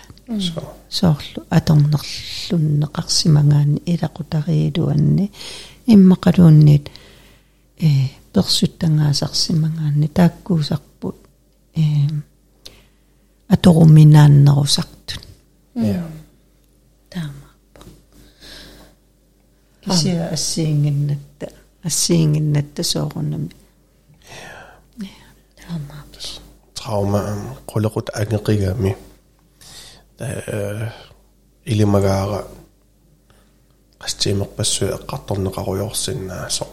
[0.91, 5.33] соорлу аторнерлуннеқарсимагаани илақутариилуанни
[5.87, 6.91] иммақалуунниит
[7.79, 11.17] э персуттангаасарсимагаани тааккуусарпут
[11.75, 11.83] э
[13.49, 15.23] аторуминааннерусартут
[15.75, 16.05] я
[17.11, 17.83] таамааппа
[19.85, 21.28] кися ассиингиннатта
[21.84, 23.52] ассиингиннатта соорунами
[25.58, 26.20] таамааппа
[26.76, 27.20] траума
[27.68, 28.96] qullequt angеqigami
[30.20, 30.90] э
[31.66, 32.40] илимагаара
[34.04, 36.66] qastиимерпассуи эққарторнеқаруйорсиннаасо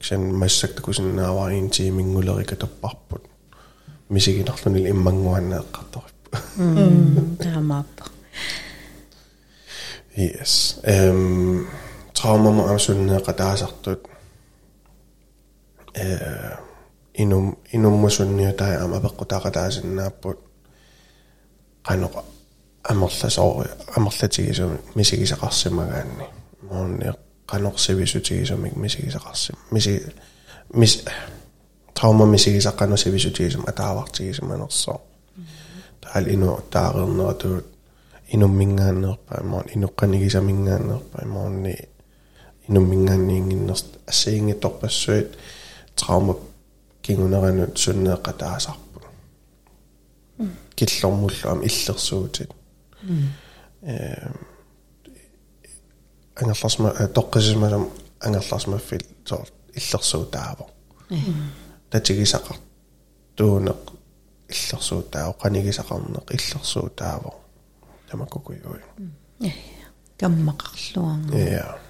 [0.00, 3.22] ксэн массактакусиннааваа ин тимингулерика таппарпут
[4.08, 6.28] мисигинарлунил иммангуанна эққарториппу
[7.42, 8.04] таамааппа
[10.16, 11.66] yes эм
[12.16, 14.00] trauma mo amsunneeqa taasartut
[15.94, 16.56] э
[17.14, 20.38] инум инуммусунниутаа ама пеққутаақатаасиннааппут
[21.88, 22.20] qanoqa
[22.90, 23.64] амерласоо
[23.96, 26.26] амерлатигисуми мисигисақарсимагаанни
[26.70, 27.12] моонни
[27.50, 29.92] qanoqsivisutigисумик мисигисақарсим миси
[30.74, 31.04] мис
[31.94, 35.00] таума мисигисаққану сивисутигисум атаавартигисуманерсоо
[36.00, 37.66] таал ину таарернератуут
[38.34, 41.76] инуммингааннерпаа моон инуққанигисамингааннерпаа моонни
[42.67, 45.37] инуммингаанниингиннерст ассиингиторпассуит
[45.95, 46.37] траума
[47.01, 49.01] кингунеранут суннеэққатаасарпу
[50.75, 52.51] киллормуллуам иллерсуутит
[53.81, 54.29] э
[56.35, 57.89] ангерларсма тоққисимасам
[58.19, 60.69] ангерларсмаффил соо иллерсуутааво
[61.91, 62.57] татигисақар
[63.37, 63.81] туунеқ
[64.49, 67.31] иллерсуутааво қанигисақарнеқ иллерсуутааво
[68.09, 68.81] тамаккукуйуи
[70.19, 71.86] каммақарлуарнер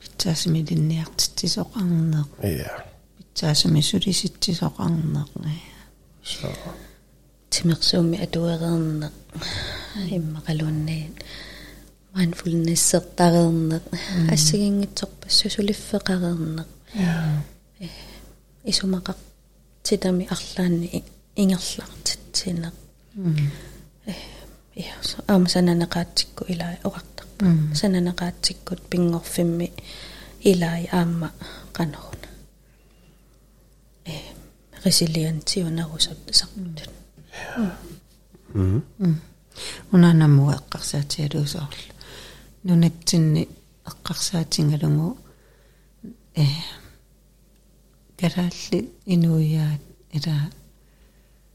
[0.00, 2.84] я питсаасимилинниартитсисоқарнеқ я
[3.16, 5.28] питсаасими сулиситсисоқарнеқ
[6.22, 6.48] so
[7.50, 9.14] тимерсууми атуэрернеқ
[10.16, 11.14] иммақалууннаит
[12.14, 13.84] mindfulness-сертарернеқ
[14.34, 16.68] ассагингитсорпассу сулиффеқарернеқ
[16.98, 17.00] э
[18.70, 19.18] исумақақ
[19.86, 20.88] титами арлаанни
[21.42, 22.74] ингерлартитсинеқ
[24.06, 24.12] э
[24.74, 24.94] я
[25.32, 27.27] ам сананеқаатикку илаа оqartarpa
[27.74, 29.72] сананеқаатиккут пингорфимми
[30.50, 31.30] илаа аама
[31.76, 32.28] qanорна
[34.04, 34.14] э
[34.84, 36.90] resilientiunarusut saqtut
[39.92, 41.92] унанаму эққарсаатиалуусоорлу
[42.66, 43.42] нунатсинни
[43.90, 45.08] эққарсаатингалугу
[46.42, 46.46] э
[48.20, 48.78] караалли
[49.14, 49.82] инуяат
[50.16, 50.36] ила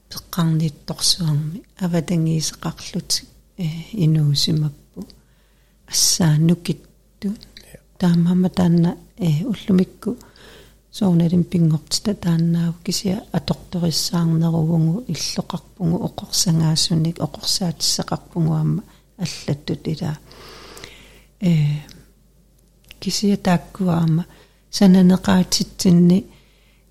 [0.09, 3.19] пеққарнитторсуарми аватангиисеқарлути
[3.57, 3.65] э
[4.05, 4.82] инуусимаппу
[5.93, 7.29] ассааннукитту
[7.99, 10.17] таамама таанна э уллумикку
[10.91, 18.83] соорналим пингортита тааннаав кися аторториссаарнеругунгу иллоқарпугу оқорсангаассуник оқорсаатиссеқарпугуамма
[19.17, 20.17] аллаттут ила
[21.39, 21.53] э
[22.99, 24.25] кisia тааккуаама
[24.71, 26.25] сананеқаатитсинни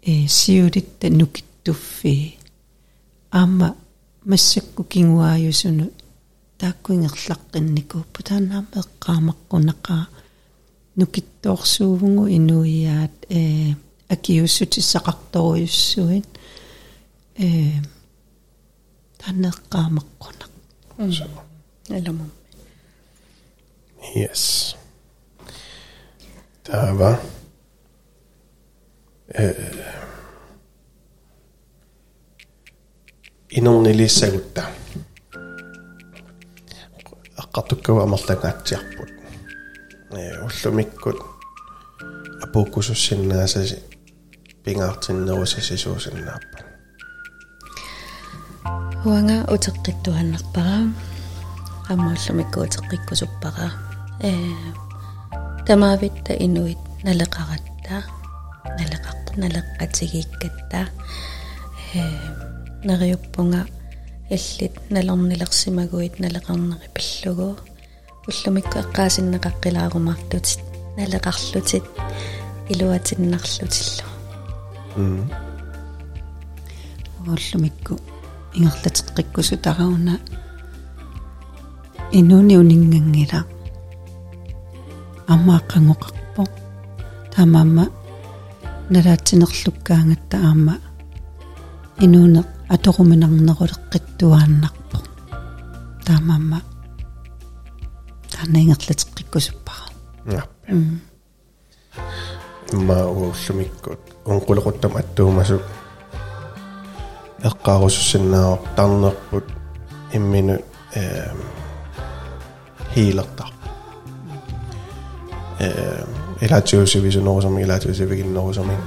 [0.03, 2.39] э сиулитта нукиттуффи
[3.31, 3.69] аама
[4.25, 5.91] массакку кингуааюсуну
[6.62, 10.04] тааккуингерлаққинникууппу таанаама эққаамаққунақаа
[11.00, 13.76] нукиттоорсуувгу инуиаат э
[14.14, 16.26] акиуссутиссақарторуйуссуин
[17.45, 17.48] э
[19.22, 20.54] танеққаамаққунақ
[21.98, 22.32] аламам
[24.16, 24.76] Yes.
[26.64, 27.20] Тава.
[29.28, 29.54] Э
[33.50, 34.64] инорнилиссагутта.
[34.64, 34.81] аққартуккава
[37.91, 39.11] амерлангаатсиарпут.
[40.11, 41.18] э уллумиккут
[42.43, 43.78] апууккусуссиннаасаси
[44.64, 46.59] пингаартиннерусасисуусиннааппа.
[49.05, 50.78] уанга утеққиттуаннарпара
[51.89, 53.68] аммауллумикку утеққиккусуппара
[54.22, 54.33] э
[55.66, 57.97] тамаавитта инуит налеқаратта
[58.78, 60.80] налеқарта налеққатигиккатта
[61.95, 62.03] э
[62.85, 63.66] нариуппунга
[64.30, 67.57] иллит налорнилерсимагуит налеқарнери пиллугу
[68.27, 70.61] уллумикку эққаасиннеқаққилаарумартутит
[70.97, 71.85] налеқарлутит.
[72.68, 74.07] Илуатиннарлутиллу.
[74.97, 75.31] М
[77.27, 77.99] уллумикку
[78.55, 80.20] ингерлатеққиккусу тарауна
[82.12, 83.45] инуни унингангила
[85.27, 86.47] аммааққангоқарпо.
[87.35, 87.89] Тамаама
[88.91, 90.79] налаатсинерлуккаангатта аама.
[91.99, 94.99] Инуне аторуминарнерулеққиттуааннарпо
[96.07, 96.62] таамаама
[98.41, 99.86] тааннаингерлатеққиккусуппара
[100.26, 100.74] наппи
[102.74, 105.62] ма уллумиккут онқулеқуттам аттуумасу
[107.43, 109.45] эққаарусуссиннаавар тарнерпут
[110.14, 110.60] иммину
[110.93, 111.32] э
[112.93, 113.52] хилертар
[115.60, 116.04] э
[116.41, 118.78] илаатиусивисунерусами илаатиусивигиннерусами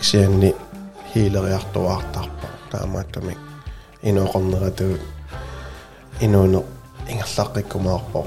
[0.00, 0.54] ксианни
[1.12, 3.36] хилериартуаартарпа таамааттами
[4.02, 5.00] инооқорнератуут
[6.20, 6.62] инууне
[7.10, 8.20] ингерлааққиккумаарпо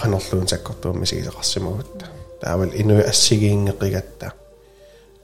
[0.00, 2.06] qanорлуун саккортуумми сигисеқарсимагутта
[2.40, 4.32] таавал инуи ассигиингеқигатта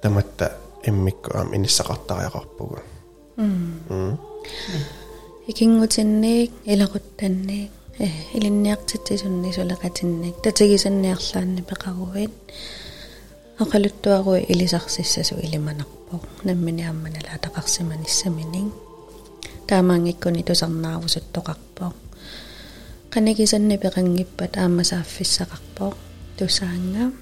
[0.03, 0.47] таматта
[0.89, 2.79] иммикку аам иниссақартариақарпугу
[3.37, 4.19] м
[5.47, 8.07] икингутинниик илақуттанниик э
[8.37, 12.35] илинниартитсисунни сулеқатинник татигисанниарлаанни пеқаруит
[13.63, 18.69] оқалуттуаруи илисарсиссасу илиманарпоқ наммини амманала тақарсиманиссаминин
[19.69, 20.43] таамаангиккуни
[23.11, 25.95] тусарнаарусут тоқарпоқ qanakisанни пеқангиппат аамасааффиссақарпоқ
[26.39, 27.13] тусаанга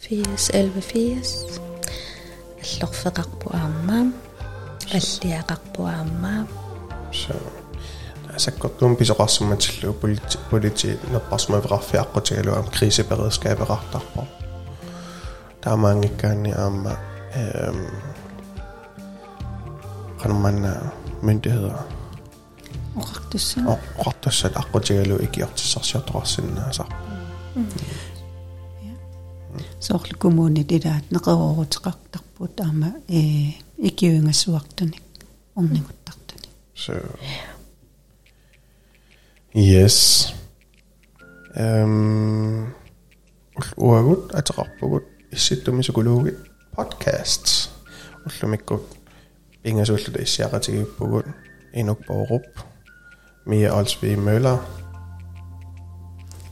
[0.00, 1.60] 80 11 80
[2.62, 4.12] аллорфеқарпу аамаа
[4.92, 6.46] аллиақарпу аамаа
[7.12, 7.34] so
[8.36, 14.26] саккортуум писоқарсиматиллу полити полити нерпарсмавеқарфиаққутигалу аам крисипередскаперартарпо
[15.60, 16.96] таамаангиккаани аама
[17.34, 17.78] эм
[20.22, 20.72] qanmanna
[21.22, 21.95] myndigheder
[22.96, 23.60] оқартусса
[23.98, 26.88] оqartassat аққутигалу икиортиссарсиорторарсиннаасар
[29.80, 35.02] соорлу коммунит илаат неқерорутеқартарпут аама э икиуингассуартуник
[35.54, 36.94] орнигуттартуни so
[39.54, 40.32] yes
[41.54, 42.74] эм
[43.76, 46.38] уагут атеқарпугут исситтумисукулуугит
[46.76, 47.68] podcasts
[48.24, 48.82] уллумиккут
[49.64, 51.26] ингасууллута иссиақатигиппугут
[51.72, 52.46] инукпооруп
[53.47, 54.57] Mia Olsby Møller.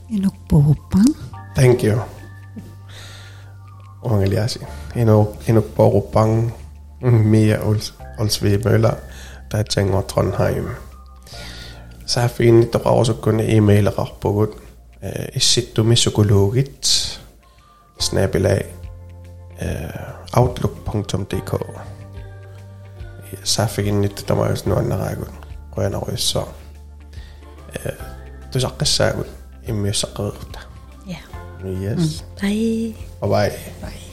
[0.09, 1.15] Inuk Borupang.
[1.55, 1.99] Thank you.
[4.01, 4.59] Ongeliasi.
[4.95, 6.53] Inuk, Inuk Borupang.
[7.01, 8.93] Mia Ols, Olsby Møller.
[9.51, 10.67] Der tænker Trondheim.
[12.05, 14.49] Safin Drausukun e-mail rahbogut.
[15.33, 16.67] Isitumisukologit.
[16.67, 17.21] Eh,
[17.99, 18.65] snabelag.
[19.61, 19.67] Eh,
[20.33, 21.55] Outlook.dk.
[23.43, 25.31] Safin Drausukun e-mail rahbogut.
[25.77, 26.43] Rønnerøs så.
[27.75, 27.97] Eh,
[28.51, 29.27] tusaqqassaagut
[29.67, 30.59] immiussaqerurta
[31.81, 32.21] yes.
[32.21, 32.95] Mm.
[33.21, 33.29] bye.
[33.29, 33.51] Bye
[33.81, 34.04] bye.